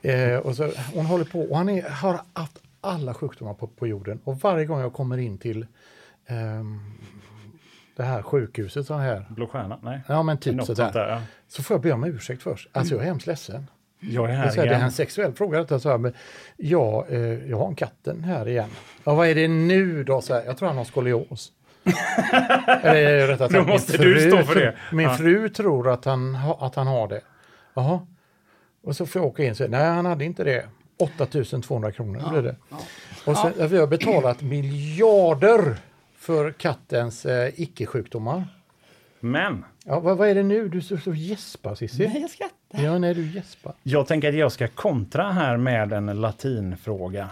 Eh, 0.01 0.37
och 0.37 0.55
så, 0.55 0.71
hon 0.93 1.05
håller 1.05 1.25
på 1.25 1.41
och 1.41 1.57
han 1.57 1.69
är, 1.69 1.89
har 1.89 2.19
haft 2.33 2.59
alla 2.81 3.13
sjukdomar 3.13 3.53
på, 3.53 3.67
på 3.67 3.87
jorden. 3.87 4.19
Och 4.23 4.39
varje 4.39 4.65
gång 4.65 4.79
jag 4.79 4.93
kommer 4.93 5.17
in 5.17 5.37
till 5.37 5.65
ehm, 6.27 6.79
det 7.95 8.03
här 8.03 8.21
sjukhuset 8.21 8.85
så 8.87 8.93
här, 8.93 9.25
Blå 9.29 9.47
stjärna? 9.47 9.79
Nej. 9.81 10.01
ja 10.07 10.23
men 10.23 10.37
typ 10.37 10.55
Något 10.55 10.65
sådär, 10.65 10.83
sånt 10.83 10.93
där, 10.93 11.07
ja. 11.09 11.21
så 11.47 11.63
får 11.63 11.73
jag 11.73 11.81
be 11.81 11.91
om 11.91 12.03
ursäkt 12.03 12.43
först. 12.43 12.69
Alltså 12.71 12.93
jag 12.93 13.01
är 13.01 13.05
hemskt 13.07 13.27
ledsen. 13.27 13.67
Jag 13.99 14.25
är 14.25 14.29
Jag 14.29 14.35
här 14.37 14.49
säger, 14.49 14.63
det 14.63 14.69
är 14.69 14.73
igen. 14.75 14.85
en 14.85 14.91
sexuell 14.91 15.33
fråga 15.33 15.57
detta, 15.59 15.79
så 15.79 15.89
här, 15.89 15.97
men 15.97 16.13
ja, 16.57 17.05
eh, 17.09 17.19
jag 17.49 17.57
har 17.57 17.67
en 17.67 17.75
katten 17.75 18.23
här 18.23 18.47
igen. 18.47 18.69
Ja, 19.03 19.13
vad 19.15 19.27
är 19.27 19.35
det 19.35 19.47
nu 19.47 20.03
då? 20.03 20.21
Så 20.21 20.33
här, 20.33 20.43
jag 20.45 20.57
tror 20.57 20.67
han 20.67 20.77
har 20.77 20.83
skolios. 20.85 21.51
Eller 22.81 23.27
rättare 23.27 23.37
sagt, 23.49 23.53
Då 23.53 23.63
måste 23.73 23.97
du 23.97 24.31
stå 24.31 24.43
för 24.43 24.55
det. 24.59 24.75
Min 24.91 25.05
Ja. 25.07 25.13
fru 25.13 25.49
tror 25.49 25.89
att 25.89 26.05
han, 26.05 26.35
ha, 26.35 26.57
att 26.67 26.75
han 26.75 26.87
har 26.87 27.07
det. 27.07 27.21
Jaha. 27.73 27.99
Och 28.85 28.95
så 28.95 29.05
får 29.05 29.21
jag 29.21 29.27
åka 29.29 29.43
in 29.43 29.51
och 29.51 29.57
säga, 29.57 29.69
nej 29.69 29.85
han 29.89 30.05
hade 30.05 30.25
inte 30.25 30.43
det. 30.43 30.65
8200 30.97 31.91
kronor 31.91 32.29
blir 32.29 32.41
det. 32.41 32.55
Och 33.25 33.37
sen, 33.37 33.69
Vi 33.69 33.77
har 33.77 33.87
betalat 33.87 34.41
miljarder 34.41 35.75
för 36.15 36.51
kattens 36.51 37.25
eh, 37.25 37.51
icke-sjukdomar. 37.55 38.47
Men 39.19 39.65
Ja, 39.85 39.99
vad, 39.99 40.17
vad 40.17 40.29
är 40.29 40.35
det 40.35 40.43
nu? 40.43 40.69
Du 40.69 40.81
står 40.81 40.97
så 40.97 41.09
och 41.09 41.15
gäspar 41.15 41.75
Cissi. 41.75 42.07
Nej, 42.07 42.21
jag 42.21 42.29
skrattar. 42.29 42.83
Ja, 42.83 42.97
nej 42.97 43.13
du 43.13 43.31
gäspar. 43.31 43.73
jag 43.83 44.07
tänker 44.07 44.29
att 44.29 44.35
jag 44.35 44.51
ska 44.51 44.67
kontra 44.67 45.31
här 45.31 45.57
med 45.57 45.93
en 45.93 46.05
latinfråga. 46.21 47.29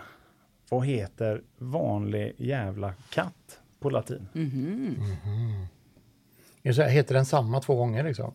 Vad 0.69 0.85
heter 0.85 1.41
vanlig 1.57 2.35
jävla 2.37 2.93
katt 3.09 3.59
på 3.79 3.89
latin? 3.89 4.27
Är 6.63 6.69
det 6.69 6.73
så 6.73 6.81
här, 6.81 6.89
Heter 6.89 7.15
den 7.15 7.25
samma 7.25 7.61
två 7.61 7.75
gånger 7.75 8.03
liksom? 8.03 8.33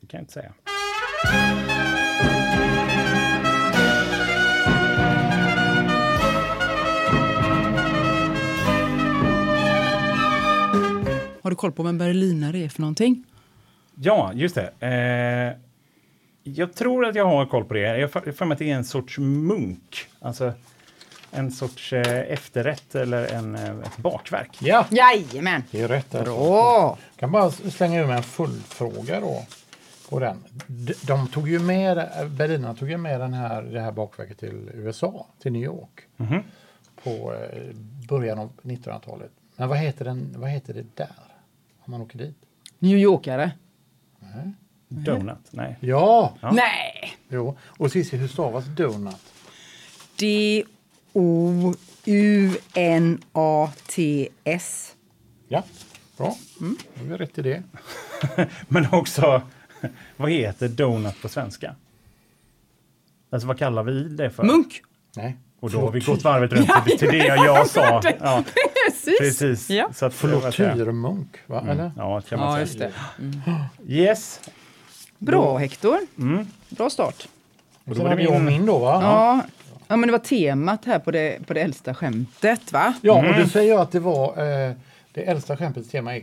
Det 0.00 0.06
kan 0.06 0.18
jag 0.18 0.22
inte 0.22 0.32
säga. 0.32 0.52
Har 11.42 11.50
du 11.50 11.56
koll 11.56 11.72
på 11.72 11.82
vad 11.82 11.90
en 11.90 11.98
berlinare 11.98 12.58
är 12.58 12.68
för 12.68 12.80
någonting? 12.80 13.24
Ja, 13.94 14.30
just 14.34 14.54
det. 14.54 14.72
Eh, 14.80 15.58
jag 16.42 16.74
tror 16.74 17.06
att 17.06 17.14
jag 17.14 17.24
har 17.24 17.46
koll 17.46 17.64
på 17.64 17.74
det. 17.74 17.80
Jag 17.80 18.08
har 18.08 18.32
för 18.32 18.44
mig 18.44 18.52
att 18.54 18.58
det 18.58 18.70
är 18.70 18.74
en 18.74 18.84
sorts 18.84 19.18
munk. 19.18 20.06
Alltså 20.20 20.52
en 21.30 21.50
sorts 21.50 21.92
eh, 21.92 22.32
efterrätt 22.32 22.94
eller 22.94 23.34
en, 23.34 23.54
eh, 23.54 23.70
ett 23.70 23.96
bakverk. 23.96 24.56
Ja, 24.60 24.86
Jajamän! 24.90 25.62
det 25.70 25.80
är 25.80 25.88
rätt. 25.88 26.14
Alltså. 26.14 26.34
Bra! 26.34 26.98
kan 27.16 27.32
bara 27.32 27.50
slänga 27.50 28.00
ur 28.00 28.06
mig 28.06 28.16
en 28.16 28.22
fullfråga 28.22 29.20
då. 29.20 29.46
På 30.12 30.20
den. 30.20 30.44
De, 31.06 31.28
tog 31.28 31.48
ju 31.48 31.58
med, 31.58 32.08
Berlina 32.30 32.74
tog 32.74 32.90
ju 32.90 32.96
med 32.96 33.20
den 33.20 33.34
här, 33.34 33.62
det 33.62 33.80
här 33.80 33.92
bakverket 33.92 34.38
till 34.38 34.70
USA, 34.74 35.26
till 35.38 35.52
New 35.52 35.62
York. 35.62 36.00
På 37.02 37.34
eh, 37.34 37.74
början 38.08 38.38
av 38.38 38.52
1900-talet. 38.62 39.30
Men 39.56 39.68
vad 39.68 39.78
heter, 39.78 40.04
den, 40.04 40.34
vad 40.36 40.50
heter 40.50 40.74
det 40.74 40.96
där? 40.96 41.08
Om 41.84 41.90
man 41.90 42.00
åker 42.00 42.18
dit? 42.18 42.36
New 42.78 42.98
Yorkare. 42.98 43.52
Donut? 44.88 45.38
Nej. 45.50 45.76
Ja, 45.80 46.36
Nej! 46.52 47.16
jo. 47.28 47.56
Och 47.62 47.92
Cissi, 47.92 48.16
hur 48.16 48.28
stavas 48.28 48.64
donut? 48.66 49.16
D-O-U-N-A-T-S. 50.16 51.76
Ja, 55.48 55.62
bra. 56.16 56.36
Mm. 56.60 56.76
Då 56.94 57.00
har 57.00 57.08
vi 57.08 57.16
rätt 57.16 57.38
i 57.38 57.42
det. 57.42 57.62
Men 58.68 58.86
också, 58.92 59.42
vad 60.16 60.30
heter 60.30 60.68
donut 60.68 61.22
på 61.22 61.28
svenska? 61.28 61.74
Alltså 63.30 63.48
vad 63.48 63.58
kallar 63.58 63.82
vi 63.82 64.08
det 64.08 64.30
för? 64.30 64.42
Munk! 64.42 64.82
Nej. 65.16 65.36
Och 65.60 65.70
då 65.70 65.80
har 65.80 65.90
vi 65.90 66.00
gått 66.00 66.24
varvet 66.24 66.52
runt 66.52 66.70
till, 66.86 66.98
till 66.98 67.08
det 67.08 67.26
jag 67.26 67.66
sa. 67.68 68.00
Ja, 68.20 68.44
Precis! 68.86 69.18
precis. 69.18 69.70
Ja, 69.70 69.88
Så 69.94 70.06
att? 70.06 70.14
Flotyrmunk, 70.14 71.36
va? 71.46 71.64
Eller? 71.68 71.92
Ja, 71.96 72.20
kan 72.20 72.38
man 72.40 72.60
ja 72.60 72.66
säga. 72.66 72.84
just 72.90 72.96
det. 73.86 73.92
Yes. 73.94 74.40
Bra 75.18 75.56
Hector. 75.58 75.98
Bra 76.68 76.90
start. 76.90 77.28
Och 77.84 77.94
då 77.96 78.02
var 78.02 78.16
det 78.16 78.22
det 78.22 78.30
min- 78.30 78.44
min 78.44 78.66
då, 78.66 78.78
va? 78.78 78.98
Ja. 79.02 79.42
ja, 79.88 79.96
men 79.96 80.06
det 80.06 80.12
var 80.12 80.18
temat 80.18 80.84
här 80.84 80.98
på 80.98 81.10
det, 81.10 81.46
på 81.46 81.54
det 81.54 81.60
äldsta 81.60 81.94
skämtet, 81.94 82.72
va? 82.72 82.94
Ja, 83.02 83.18
Mm. 83.18 83.30
och 83.34 83.40
då 83.42 83.48
säger 83.48 83.70
jag 83.72 83.80
att 83.80 83.92
det 83.92 84.00
var 84.00 84.28
eh, 84.28 84.72
det 85.12 85.22
äldsta 85.22 85.56
skämtets 85.56 85.88
tema 85.90 86.16
är 86.16 86.22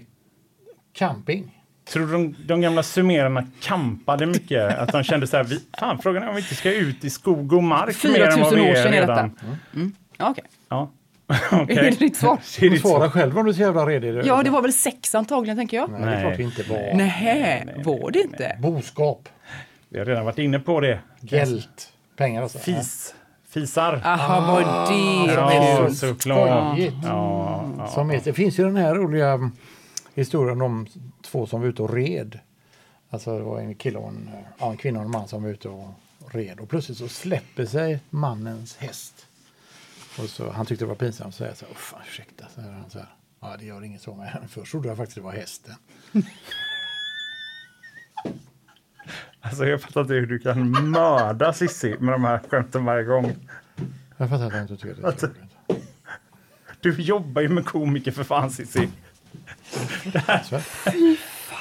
camping. 0.93 1.58
Tror 1.93 2.05
du 2.07 2.11
de, 2.13 2.35
de 2.47 2.61
gamla 2.61 2.83
sumererna 2.83 3.47
kampade 3.61 4.25
mycket? 4.25 4.77
Att 4.77 4.91
de 4.91 5.03
kände 5.03 5.27
så 5.27 5.37
här, 5.37 5.43
vi, 5.43 5.59
fan 5.79 5.99
frågan 5.99 6.23
är 6.23 6.29
om 6.29 6.35
vi 6.35 6.41
inte 6.41 6.55
ska 6.55 6.73
ut 6.73 7.05
i 7.05 7.09
skog 7.09 7.53
och 7.53 7.63
mark 7.63 8.03
mer 8.03 8.21
än 8.21 8.39
vad 8.39 8.49
4000 8.49 8.55
vi 8.55 8.71
år 8.71 8.75
är 8.75 8.83
sedan 8.83 8.93
är 8.93 9.01
redan. 9.01 9.29
detta. 9.29 9.89
Ja, 10.17 10.29
okej. 10.29 10.43
Ja. 10.69 10.91
Är 11.51 11.63
Okej. 11.63 11.75
det 11.75 11.99
ditt 11.99 12.17
svar? 12.17 12.37
Det 12.59 12.65
är 12.65 12.69
Du 12.69 12.79
svarar 12.79 13.09
själv 13.09 13.37
om 13.37 13.45
du 13.45 13.51
är 13.51 13.53
så 13.55 13.61
jävla 13.61 13.85
redig. 13.85 14.21
Ja, 14.25 14.43
det 14.43 14.49
var 14.49 14.61
väl 14.61 14.73
sex 14.73 15.15
antagligen, 15.15 15.57
tänker 15.57 15.77
jag. 15.77 15.89
Nej, 15.91 16.01
det 16.01 16.07
är 16.11 16.21
klart 16.21 16.37
det 16.37 16.43
inte 16.43 16.63
var. 16.63 16.93
Nej, 16.93 17.75
var 17.85 18.11
det 18.11 18.19
inte? 18.21 18.57
Boskap, 18.59 19.29
Vi 19.89 19.99
har 19.99 20.05
redan 20.05 20.25
varit 20.25 20.39
inne 20.39 20.59
på 20.59 20.79
det. 20.79 20.99
gält, 21.21 21.93
pengar 22.17 22.41
alltså. 22.43 22.59
Fis. 22.59 23.15
Fisar. 23.49 24.01
Aha, 24.05 24.53
var 24.53 24.59
det 24.59 25.33
Ja, 25.33 25.53
Ja, 25.53 25.89
så 25.89 25.95
såklart. 25.95 26.77
Ja, 26.79 27.63
ja. 27.77 27.87
Som 27.87 28.11
är, 28.11 28.21
det 28.23 28.33
finns 28.33 28.59
ju 28.59 28.63
den 28.63 28.75
här 28.75 28.95
roliga 28.95 29.29
mm, 29.29 29.51
historien 30.13 30.61
om 30.61 30.87
två 31.21 31.47
som 31.47 31.61
var 31.61 31.67
ute 31.67 31.81
och 31.83 31.93
red. 31.93 32.39
Alltså 33.09 33.37
det 33.37 33.43
var 33.43 33.59
en 33.59 33.75
kille 33.75 33.97
och 33.97 34.07
en, 34.09 34.29
ja, 34.59 34.71
en 34.71 34.77
kvinna 34.77 34.99
och 34.99 35.05
en 35.05 35.11
man 35.11 35.27
som 35.27 35.43
var 35.43 35.49
ute 35.49 35.69
och 35.69 35.93
red. 36.31 36.59
Och 36.59 36.69
plötsligt 36.69 36.97
så 36.97 37.07
släpper 37.07 37.65
sig 37.65 37.99
mannens 38.09 38.77
häst. 38.77 39.25
Och 40.19 40.29
så, 40.29 40.51
han 40.51 40.65
tyckte 40.65 40.85
det 40.85 40.89
var 40.89 40.95
pinsamt 40.95 41.35
så 41.35 41.43
jag 41.43 41.57
sa, 41.57 41.65
"Uff, 41.71 41.77
fan, 41.77 41.99
ursäkta, 42.07 42.45
så 42.55 42.61
här, 42.61 42.71
han 42.71 42.89
så 42.89 42.97
här. 42.99 43.15
Ja, 43.39 43.55
det 43.59 43.65
gör 43.65 43.83
inget 43.83 44.01
så 44.01 44.15
med. 44.15 44.37
Först 44.49 44.71
trodde 44.71 44.87
jag 44.87 44.97
faktiskt 44.97 45.15
det 45.15 45.21
var 45.21 45.31
hästen. 45.31 45.75
Alltså 49.41 49.65
jag 49.65 49.81
fattar 49.81 50.01
inte 50.01 50.13
hur 50.13 50.27
du 50.27 50.39
kan 50.39 50.89
mörda 50.91 51.53
Sissi 51.53 51.95
med 51.99 52.13
de 52.13 52.23
här 52.23 52.39
skämten 52.49 52.85
varje 52.85 53.03
gång. 53.03 53.35
Jag 54.17 54.29
fattar 54.29 54.45
att 54.45 54.51
han 54.53 54.61
inte 54.61 54.77
tycker 54.77 54.95
det 54.95 55.01
är 55.01 55.05
Alltså-. 55.07 55.29
Du 56.81 57.01
jobbar 57.01 57.41
ju 57.41 57.49
med 57.49 57.65
komiker 57.65 58.11
för 58.11 58.23
fan 58.23 58.51
Sissi. 58.51 58.89
Så, 60.43 60.59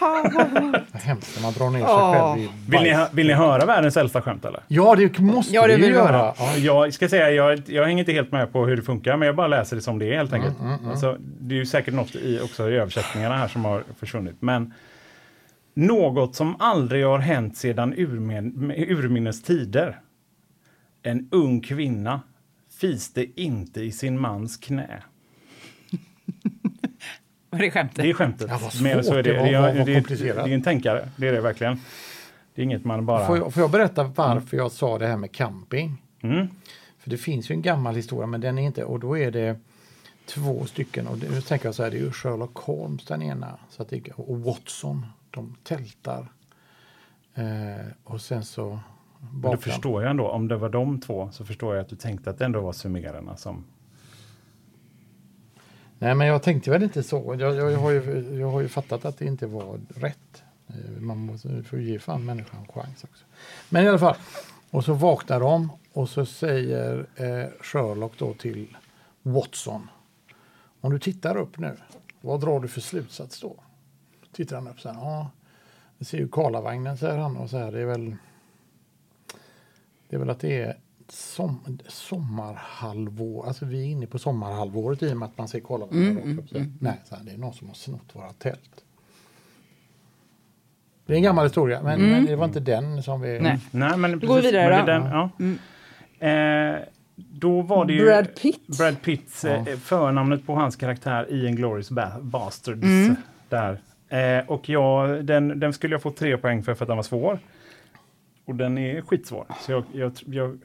vad 0.00 1.02
hemskt 1.02 1.36
när 1.36 1.42
man 1.42 1.52
drar 1.52 1.70
ner 1.70 1.78
sig 1.78 1.88
Ja. 1.88 2.34
själv 2.34 2.44
i 2.44 2.48
Vill 2.70 2.80
ni, 2.82 3.06
vill 3.12 3.26
ni 3.26 3.32
höra 3.32 3.66
världens 3.66 3.96
äldsta 3.96 4.22
skämt 4.22 4.44
eller? 4.44 4.60
Ja, 4.68 4.94
det 4.96 5.18
måste 5.18 5.54
Ja, 5.54 5.62
det 5.66 5.76
vi 5.76 5.82
vill 5.82 5.90
vi 5.90 5.96
göra. 5.96 6.34
Ja. 6.38 6.56
Jag 6.56 6.94
ska 6.94 7.08
säga, 7.08 7.30
jag, 7.30 7.62
jag 7.66 7.84
hänger 7.84 7.98
inte 7.98 8.12
helt 8.12 8.32
med 8.32 8.52
på 8.52 8.66
hur 8.66 8.76
det 8.76 8.82
funkar, 8.82 9.16
men 9.16 9.26
jag 9.26 9.36
bara 9.36 9.46
läser 9.46 9.76
det 9.76 9.82
som 9.82 9.98
det 9.98 10.12
är 10.12 10.16
helt 10.16 10.32
enkelt. 10.32 10.56
Alltså, 10.86 11.16
det 11.20 11.54
är 11.54 11.58
ju 11.58 11.66
säkert 11.66 11.94
något 11.94 12.14
i, 12.14 12.40
också 12.44 12.70
i 12.70 12.74
översättningarna 12.74 13.36
här 13.36 13.48
som 13.48 13.64
har 13.64 13.82
försvunnit. 13.98 14.36
Men 14.40 14.74
något 15.74 16.34
som 16.34 16.56
aldrig 16.60 17.04
har 17.06 17.18
hänt 17.18 17.56
sedan 17.56 17.94
urmin, 17.96 18.72
urminnes 18.88 19.42
tider. 19.42 20.00
En 21.02 21.28
ung 21.32 21.60
kvinna 21.60 22.20
fiste 22.80 23.26
inte 23.40 23.80
i 23.80 23.92
sin 23.92 24.20
mans 24.20 24.56
knä. 24.56 25.02
Var 27.50 27.58
det 27.58 27.70
skämtet? 27.70 27.96
Det 27.96 28.10
är 28.10 28.14
skämtet. 28.14 28.46
Ja, 28.50 28.58
vad 28.62 28.82
Mer 28.82 28.96
än 28.98 29.04
så 29.04 29.10
är 29.10 29.14
svårt 29.14 29.24
det. 29.24 29.32
det 29.32 29.38
var, 29.38 29.44
Det, 29.72 29.80
är- 29.80 30.34
det, 30.34 30.44
det 30.44 30.54
en 30.54 30.62
tänkare, 30.62 31.08
det 31.16 31.28
är 31.28 31.32
det 31.32 31.40
verkligen. 31.40 31.80
Det 32.54 32.62
är 32.62 32.64
inget 32.64 32.84
man 32.84 33.06
bara... 33.06 33.26
Får, 33.26 33.36
jag, 33.38 33.54
får 33.54 33.60
jag 33.60 33.70
berätta 33.70 34.04
varför 34.04 34.56
jag 34.56 34.72
sa 34.72 34.98
det 34.98 35.06
här 35.06 35.16
med 35.16 35.32
camping? 35.32 36.02
Mm. 36.22 36.48
För 36.98 37.10
det 37.10 37.16
finns 37.16 37.50
ju 37.50 37.52
en 37.52 37.62
gammal 37.62 37.94
historia, 37.94 38.26
men 38.26 38.40
den 38.40 38.58
är 38.58 38.62
inte, 38.62 38.84
och 38.84 39.00
då 39.00 39.18
är 39.18 39.30
det 39.30 39.58
två 40.26 40.64
stycken. 40.66 41.06
Och 41.06 41.18
nu 41.30 41.40
tänker 41.40 41.66
jag 41.66 41.74
så 41.74 41.82
här, 41.82 41.90
det 41.90 41.96
är 41.96 42.00
ju 42.00 42.12
Sherlock 42.12 42.56
Holmes 42.58 43.04
den 43.04 43.22
ena, 43.22 43.58
så 43.70 43.82
att 43.82 43.88
det, 43.88 44.08
och 44.16 44.40
Watson, 44.40 45.06
de 45.30 45.56
tältar. 45.62 46.26
Eh, 47.34 47.86
och 48.04 48.20
sen 48.20 48.44
så 48.44 48.78
Men 49.32 49.50
då 49.50 49.56
förstår 49.56 50.02
jag 50.02 50.10
ändå, 50.10 50.28
om 50.28 50.48
det 50.48 50.56
var 50.56 50.68
de 50.68 51.00
två, 51.00 51.30
så 51.32 51.44
förstår 51.44 51.74
jag 51.74 51.82
att 51.82 51.88
du 51.88 51.96
tänkte 51.96 52.30
att 52.30 52.38
det 52.38 52.44
ändå 52.44 52.60
var 52.60 52.72
sumererna 52.72 53.36
som... 53.36 53.64
Nej, 55.98 56.14
men 56.14 56.26
jag 56.26 56.42
tänkte 56.42 56.70
väl 56.70 56.82
inte 56.82 57.02
så. 57.02 57.36
Jag, 57.38 57.54
jag, 57.54 57.72
jag, 57.72 57.78
har 57.78 57.90
ju, 57.90 58.38
jag 58.40 58.50
har 58.50 58.60
ju 58.60 58.68
fattat 58.68 59.04
att 59.04 59.18
det 59.18 59.24
inte 59.24 59.46
var 59.46 59.80
rätt. 59.96 60.42
Eh, 60.66 61.00
man 61.00 61.18
måste, 61.18 61.62
får 61.62 61.78
ju 61.78 61.90
ge 61.90 61.98
fan 61.98 62.24
människan 62.24 62.60
en 62.60 62.72
chans 62.72 63.04
också. 63.04 63.24
Men 63.68 63.84
i 63.84 63.88
alla 63.88 63.98
fall, 63.98 64.16
och 64.70 64.84
så 64.84 64.92
vaknar 64.92 65.40
de 65.40 65.72
och 65.92 66.08
så 66.08 66.26
säger 66.26 67.06
eh, 67.16 67.50
Sherlock 67.60 68.18
då 68.18 68.34
till 68.34 68.76
Watson. 69.22 69.88
Om 70.80 70.92
du 70.92 70.98
tittar 70.98 71.36
upp 71.36 71.58
nu, 71.58 71.76
vad 72.20 72.40
drar 72.40 72.60
du 72.60 72.68
för 72.68 72.80
slutsats 72.80 73.40
då? 73.40 73.56
Tittar 74.32 74.56
han 74.56 74.68
upp 74.68 74.80
så 74.80 74.88
här, 74.88 75.00
ja, 75.00 75.30
det 75.98 76.04
ser 76.04 76.18
ju 76.18 76.28
Karlavagnen 76.28 76.98
säger 76.98 77.18
han 77.18 77.36
och 77.36 77.50
så 77.50 77.58
här, 77.58 77.72
det 77.72 77.80
är 77.80 77.86
väl 77.86 78.16
det 80.08 80.16
är 80.16 80.20
väl 80.20 80.30
att 80.30 80.40
det 80.40 80.62
är 80.62 80.76
som, 81.08 81.78
sommarhalvår, 81.88 83.46
alltså 83.46 83.64
vi 83.64 83.80
är 83.80 83.86
inne 83.86 84.06
på 84.06 84.18
sommarhalvåret 84.18 85.02
i 85.02 85.12
och 85.12 85.16
med 85.16 85.26
att 85.26 85.38
man 85.38 85.48
ser 85.48 85.60
Karlavagnen 85.60 86.18
Mm, 86.18 86.36
rakt 86.36 86.38
upp. 86.38 86.48
Så 86.48 86.58
här. 86.58 86.72
Nej, 86.80 87.00
så 87.04 87.16
här, 87.16 87.24
det 87.24 87.32
är 87.32 87.38
någon 87.38 87.52
som 87.52 87.68
har 87.68 87.74
snott 87.74 88.10
våra 88.12 88.32
tält. 88.32 88.84
Det 91.06 91.12
är 91.12 91.16
en 91.16 91.22
gammal 91.22 91.44
historia, 91.44 91.82
men, 91.82 92.10
men 92.10 92.26
det 92.26 92.36
var 92.36 92.44
inte 92.44 92.60
den 92.60 93.02
som 93.02 93.20
vi... 93.20 93.30
Mm. 93.30 93.42
Nej. 93.42 93.58
Nej, 93.70 93.96
men 93.96 94.18
Då 94.18 94.26
går 94.26 94.34
vi 94.36 94.40
precis, 94.42 94.52
vidare 94.52 94.84
men. 94.84 95.30
Den, 95.38 95.58
ja. 96.20 96.28
eh, 96.28 96.88
då 97.16 97.62
var 97.62 97.84
det 97.84 97.92
ju 97.92 98.04
Brad 98.04 98.34
Pitt. 98.34 98.78
Brad 98.78 99.02
Pitts 99.02 99.44
eh, 99.44 99.64
förnamnet 99.64 100.46
på 100.46 100.54
hans 100.54 100.76
karaktär 100.76 101.26
i 101.30 101.46
Inglourious 101.46 101.90
ba 101.90 102.20
Bastards. 102.20 102.82
Mm. 102.82 103.16
Där. 103.48 103.80
Eh, 104.08 104.50
och 104.50 104.68
jag, 104.68 105.24
den, 105.24 105.60
den 105.60 105.72
skulle 105.72 105.94
jag 105.94 106.02
få 106.02 106.10
tre 106.10 106.36
poäng 106.36 106.62
för, 106.62 106.74
för 106.74 106.84
att 106.84 106.88
den 106.88 106.96
var 106.96 107.02
svår. 107.02 107.38
Och 108.44 108.54
den 108.54 108.78
är 108.78 109.00
skitsvår. 109.00 109.46
Så 109.60 109.72
jag, 109.72 109.84
jag, 109.92 110.12
jag, 110.26 110.34
jag, 110.34 110.58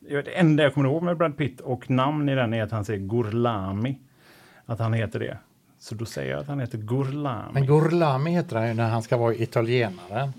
det 0.00 0.38
enda 0.38 0.62
jag 0.62 0.74
kommer 0.74 0.88
ihåg 0.88 1.02
med 1.02 1.16
Brad 1.16 1.36
Pitt 1.36 1.60
och 1.60 1.90
namn 1.90 2.28
i 2.28 2.34
den 2.34 2.54
är 2.54 2.62
att 2.62 2.70
han 2.70 2.84
säger 2.84 3.00
Gorlami. 3.00 3.98
Att 4.66 4.78
han 4.78 4.92
heter 4.92 5.18
det. 5.18 5.38
Så 5.80 5.94
då 5.94 6.04
säger 6.04 6.30
jag 6.30 6.40
att 6.40 6.48
han 6.48 6.60
heter 6.60 6.78
Gorlami. 6.78 7.52
Men 7.52 7.66
Gorlami 7.66 8.30
heter 8.30 8.56
han 8.56 8.68
ju 8.68 8.74
när 8.74 8.88
han 8.88 9.02
ska 9.02 9.16
vara 9.16 9.34
italienare. 9.34 10.32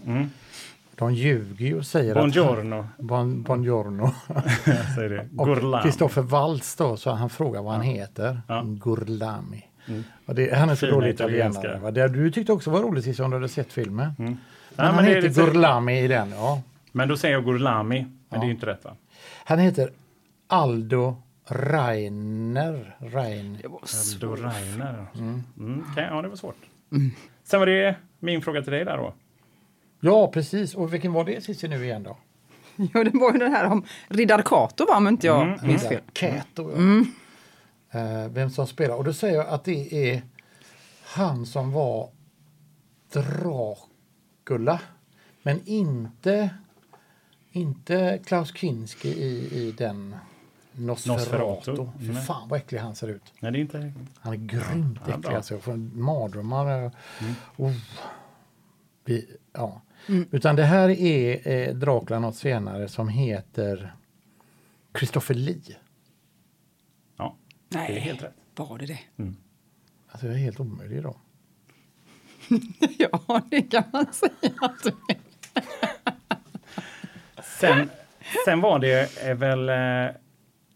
De 0.95 1.13
ljuger 1.13 1.65
ju 1.65 1.77
och 1.77 1.85
säger 1.85 2.13
Buongiorno, 2.13 2.79
att... 2.79 2.97
Bon, 2.97 3.43
buongiorno. 3.43 4.11
säger 4.95 5.09
det. 5.09 5.83
Kristoffer 5.83 6.21
Waltz 6.21 6.75
då, 6.75 6.97
så 6.97 7.11
han 7.11 7.29
frågar 7.29 7.61
vad 7.61 7.73
han 7.73 7.81
heter. 7.81 8.41
Ja. 8.47 8.59
Mm. 8.59 8.79
Gorlami. 8.79 9.65
Och 10.25 10.35
det, 10.35 10.55
han 10.55 10.69
är 10.69 10.75
så 10.75 10.85
Fina 10.85 10.91
dålig 10.91 11.09
italienare. 11.09 11.79
Va? 11.79 11.91
Det 11.91 12.07
du 12.07 12.31
tyckte 12.31 12.51
också 12.51 12.71
var 12.71 12.79
roligt 12.79 13.03
sist 13.03 13.19
om 13.19 13.31
du 13.31 13.37
hade 13.37 13.49
sett 13.49 13.73
filmen. 13.73 14.13
Men 14.17 14.37
Nej, 14.75 14.87
han 14.87 14.95
men 14.95 15.05
heter 15.05 15.45
Gorlami 15.45 16.03
i 16.03 16.07
den. 16.07 16.31
Ja. 16.31 16.61
Men 16.91 17.07
då 17.07 17.17
säger 17.17 17.35
jag 17.35 17.43
Gorlami, 17.43 18.05
men 18.29 18.39
det 18.39 18.45
är 18.45 18.47
ju 18.47 18.53
inte 18.53 18.65
rätt 18.65 18.83
va? 18.83 18.91
Han 19.43 19.59
heter 19.59 19.91
Aldo 20.47 21.15
Rainer. 21.45 22.97
Rein. 22.99 23.61
Aldo 23.63 24.35
Rainer. 24.35 25.05
Mm. 25.15 25.85
okej, 25.91 26.07
ja, 26.09 26.21
det 26.21 26.27
var 26.27 26.35
svårt. 26.35 26.55
Sen 27.43 27.59
var 27.59 27.67
det 27.67 27.95
min 28.19 28.41
fråga 28.41 28.61
till 28.61 28.71
dig 28.71 28.85
där 28.85 28.97
då. 28.97 29.13
Ja, 29.99 30.31
precis. 30.31 30.75
Och 30.75 30.93
vilken 30.93 31.13
var 31.13 31.23
det 31.23 31.43
Cissi 31.43 31.67
nu 31.67 31.83
igen 31.83 32.03
då? 32.03 32.17
Ja, 32.93 33.03
det 33.03 33.11
var 33.13 33.33
ju 33.33 33.39
den 33.39 33.51
här 33.51 33.65
om 33.65 33.85
Riddar 34.07 34.41
Kato 34.41 34.85
va, 34.85 34.97
om 34.97 35.07
inte 35.07 35.27
jag 35.27 35.63
minns 35.63 35.87
fel. 35.87 36.01
Kato. 36.13 36.71
Ja. 36.71 37.05
Eh, 37.99 38.27
vem 38.29 38.49
som 38.49 38.67
spelar. 38.67 38.95
Och 38.95 39.03
då 39.03 39.13
säger 39.13 39.35
jag 39.35 39.47
att 39.47 39.63
det 39.63 40.11
är 40.11 40.21
han 41.03 41.45
som 41.45 41.71
var 41.71 42.09
Dracula. 43.13 44.79
Men 45.43 45.61
inte, 45.65 46.49
inte 47.51 48.19
Klaus 48.25 48.53
Kinski 48.55 49.09
i, 49.09 49.49
i 49.67 49.71
den 49.71 50.15
Nosferatu. 50.71 51.37
Nosferatu. 51.37 51.87
Fy 51.99 52.11
Nej. 52.11 52.23
fan 52.23 52.49
vad 52.49 52.59
äcklig 52.59 52.79
han 52.79 52.95
ser 52.95 53.07
ut. 53.07 53.33
Nej, 53.39 53.51
det 53.51 53.57
är 53.57 53.61
inte... 53.61 53.93
Han 54.19 54.33
är 54.33 54.37
grymt 54.37 54.99
äcklig. 55.01 55.19
bra. 55.19 55.35
alltså. 55.35 55.59
Mardrömmar. 55.93 56.85
eh, 56.85 56.91
Oh. 57.57 57.73
Vi, 59.05 59.35
ja. 59.53 59.81
Utan 60.07 60.55
det 60.55 60.63
här 60.65 60.89
är 60.89 61.47
eh, 61.47 61.75
Dracula 61.75 62.19
något 62.19 62.35
senare 62.35 62.87
som 62.87 63.09
heter 63.09 63.93
Christopher 64.97 65.35
Lee. 65.35 65.77
Ja, 67.17 67.37
Nej, 67.69 67.87
det 67.91 67.97
är 67.97 68.01
helt 68.01 68.23
rätt. 68.23 68.33
var 68.55 68.77
det 68.77 68.85
det? 68.85 68.99
Alltså 70.11 70.25
jag 70.27 70.35
är 70.35 70.39
helt 70.39 70.59
omöjlig 70.59 71.03
då. 71.03 71.17
Ja, 72.97 73.41
det 73.51 73.61
kan 73.61 73.83
man 73.93 74.13
säga 74.13 74.53
att 74.61 74.83
du 74.83 74.89
är. 74.89 75.19
Sen, 77.59 77.89
sen 78.45 78.61
var 78.61 78.79
det 78.79 79.17
är 79.23 79.33
väl 79.33 79.69
eh, 79.69 80.15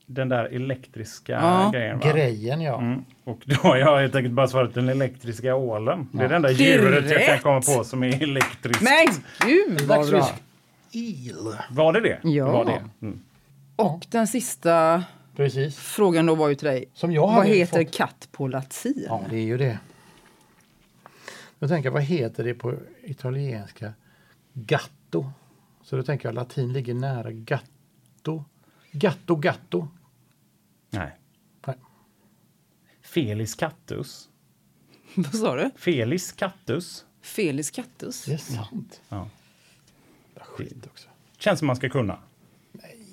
den 0.06 0.30
där 0.30 0.46
elektriska 0.46 1.32
Ja, 1.34 1.70
grejen 1.74 2.00
va? 2.00 2.12
Grejen 2.12 2.62
ja. 2.62 2.78
Mm. 2.80 3.06
Och 3.24 3.42
då 3.46 3.56
har 3.56 3.78
jag 3.78 4.00
helt 4.00 4.16
enkelt 4.16 4.34
bara 4.34 4.48
svarat 4.48 4.74
den 4.74 4.90
elektriska 4.90 5.56
ålen. 5.56 6.08
Det 6.12 6.24
är 6.24 6.30
det 6.30 6.36
enda 6.36 6.52
djuret 6.52 7.12
jag 7.12 7.26
kan 7.26 7.40
komma 7.40 7.62
på 7.62 7.84
som 7.84 8.04
är 8.04 8.24
elektriskt. 8.24 8.84
Men 8.84 9.24
gud 9.50 9.82
vad 9.82 10.10
bra! 10.10 10.18
Elektrisk 10.18 10.44
il. 10.92 11.38
Var 11.70 11.94
det 11.94 12.00
det? 12.00 12.20
Ja. 12.30 12.52
Var 12.52 12.66
det? 12.66 12.84
Mm. 13.06 13.20
Och 13.76 14.06
den 14.10 14.28
sista 14.28 15.04
Precis. 15.36 15.78
frågan 15.80 16.26
då 16.26 16.36
var 16.36 16.50
ju 16.50 16.56
till 16.56 16.68
dig. 16.68 16.86
Som 16.94 17.12
jag 17.12 17.28
vad 17.36 17.46
heter 17.48 17.84
fått- 17.84 17.94
katt 17.94 18.28
på 18.32 18.48
latin? 18.48 19.06
Ja, 19.08 19.22
det 19.30 19.36
är 19.36 19.42
ju 19.44 19.58
det. 19.58 19.80
Jag 21.60 21.70
tänker, 21.70 21.90
vad 21.90 22.02
heter 22.04 22.44
det 22.44 22.54
på 22.54 22.74
italienska? 23.04 23.94
Gatto. 24.54 25.32
Så 25.84 25.96
då 25.96 26.04
tänker 26.04 26.28
jag 26.28 26.36
latin 26.36 26.74
ligger 26.74 26.94
nära 26.94 27.32
gatto. 27.32 28.44
Gatto, 28.92 29.36
gatto. 29.36 29.88
Nej. 30.90 31.12
Nej. 31.68 31.76
Felis 33.02 33.56
Cattus. 33.56 34.30
Vad 35.16 35.36
sa 35.36 35.56
du? 35.56 35.72
Felis 35.76 36.32
Cattus. 36.32 37.06
Felis 37.22 37.72
Cattus? 37.72 38.26
Det 38.26 38.34
är 38.34 38.38
sant. 38.38 39.02
Ja. 39.10 39.30
Skit 40.36 40.86
också. 40.86 41.10
Känns 41.38 41.60
som 41.60 41.66
man 41.68 41.76
ska 41.76 41.90
kunna. 41.90 42.20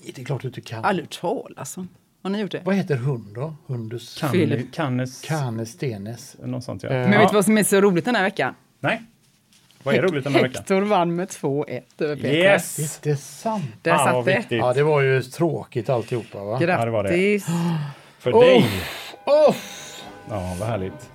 Det 0.04 0.18
är 0.18 0.24
klart 0.24 0.42
du 0.42 0.48
inte 0.48 0.61
kan. 0.61 0.85
Aldrig 0.85 1.06
hört 1.06 1.20
talas 1.20 1.76
om. 1.76 1.88
Har 2.22 2.30
ni 2.30 2.40
gjort 2.40 2.50
det? 2.50 2.62
Vad 2.64 2.74
heter 2.74 2.96
hund 2.96 3.35
då? 3.35 3.54
Hundus? 3.66 4.18
Canes. 4.72 5.20
Canes 5.22 5.70
stenes. 5.72 6.37
Något 6.42 6.64
sånt 6.64 6.83
ja. 6.83 6.88
Eh, 6.88 7.09
Men 7.11 7.18
vet 7.20 7.28
du 7.28 7.35
vad 7.35 7.44
som 7.44 7.59
är 7.59 7.64
så 7.64 7.80
roligt 7.80 8.04
den 8.04 8.14
här 8.14 8.22
veckan? 8.22 8.54
Nej. 8.80 9.02
Vad 9.83 9.95
är 9.95 10.03
roligt 10.03 10.25
den 10.25 10.35
här 10.35 10.43
veckan? 10.43 10.61
Hector 10.61 10.81
vann 10.83 11.14
med 11.16 11.29
2-1 11.29 11.81
över 11.99 12.16
Petra. 12.16 12.31
Yes! 12.31 12.99
Det 13.03 13.11
är 13.11 13.14
sant. 13.14 13.64
Där 13.83 13.93
Ah, 13.93 13.99
satt 13.99 14.25
det. 14.25 14.57
Ja, 14.57 14.73
det 14.73 14.83
var 14.83 15.01
ju 15.01 15.23
tråkigt 15.23 15.88
alltihopa 15.88 16.45
va? 16.45 16.59
Ja, 16.61 16.85
det 16.85 16.90
var 16.90 17.03
det. 17.03 17.09
Grattis! 17.09 17.47
För 18.19 18.33
Oh. 18.33 18.40
dig. 18.40 18.66
Åh! 19.27 19.55
Ja, 20.31 20.57
vad 20.61 20.69
härligt. 20.69 21.11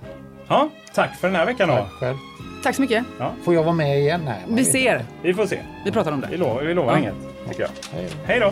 Ja, 0.47 0.69
tack 0.93 1.15
för 1.19 1.27
den 1.27 1.35
här 1.35 1.45
veckan 1.45 1.67
då. 1.69 1.75
Tack 1.75 1.91
själv. 1.91 2.17
Tack 2.63 2.75
så 2.75 2.81
mycket. 2.81 3.03
Får 3.43 3.53
jag 3.53 3.63
vara 3.63 3.75
med 3.75 3.99
igen? 3.99 4.21
Nej, 4.25 4.41
man 4.47 4.55
Vi 4.55 4.65
ser. 4.65 4.93
inte. 4.93 5.05
Vi 5.21 5.33
får 5.33 5.45
se. 5.45 5.59
Vi 5.85 5.91
pratar 5.91 6.11
om 6.11 6.21
Vi 6.21 6.27
det. 6.37 6.37
lovar, 6.43 6.61
vi 6.63 6.73
lovar 6.73 6.91
Ja. 6.93 6.99
inget, 6.99 7.13
tycker 7.49 7.61
jag. 7.61 7.69
Hej 7.93 8.09
då. 8.09 8.15
Hej 8.25 8.39
då! 8.39 8.51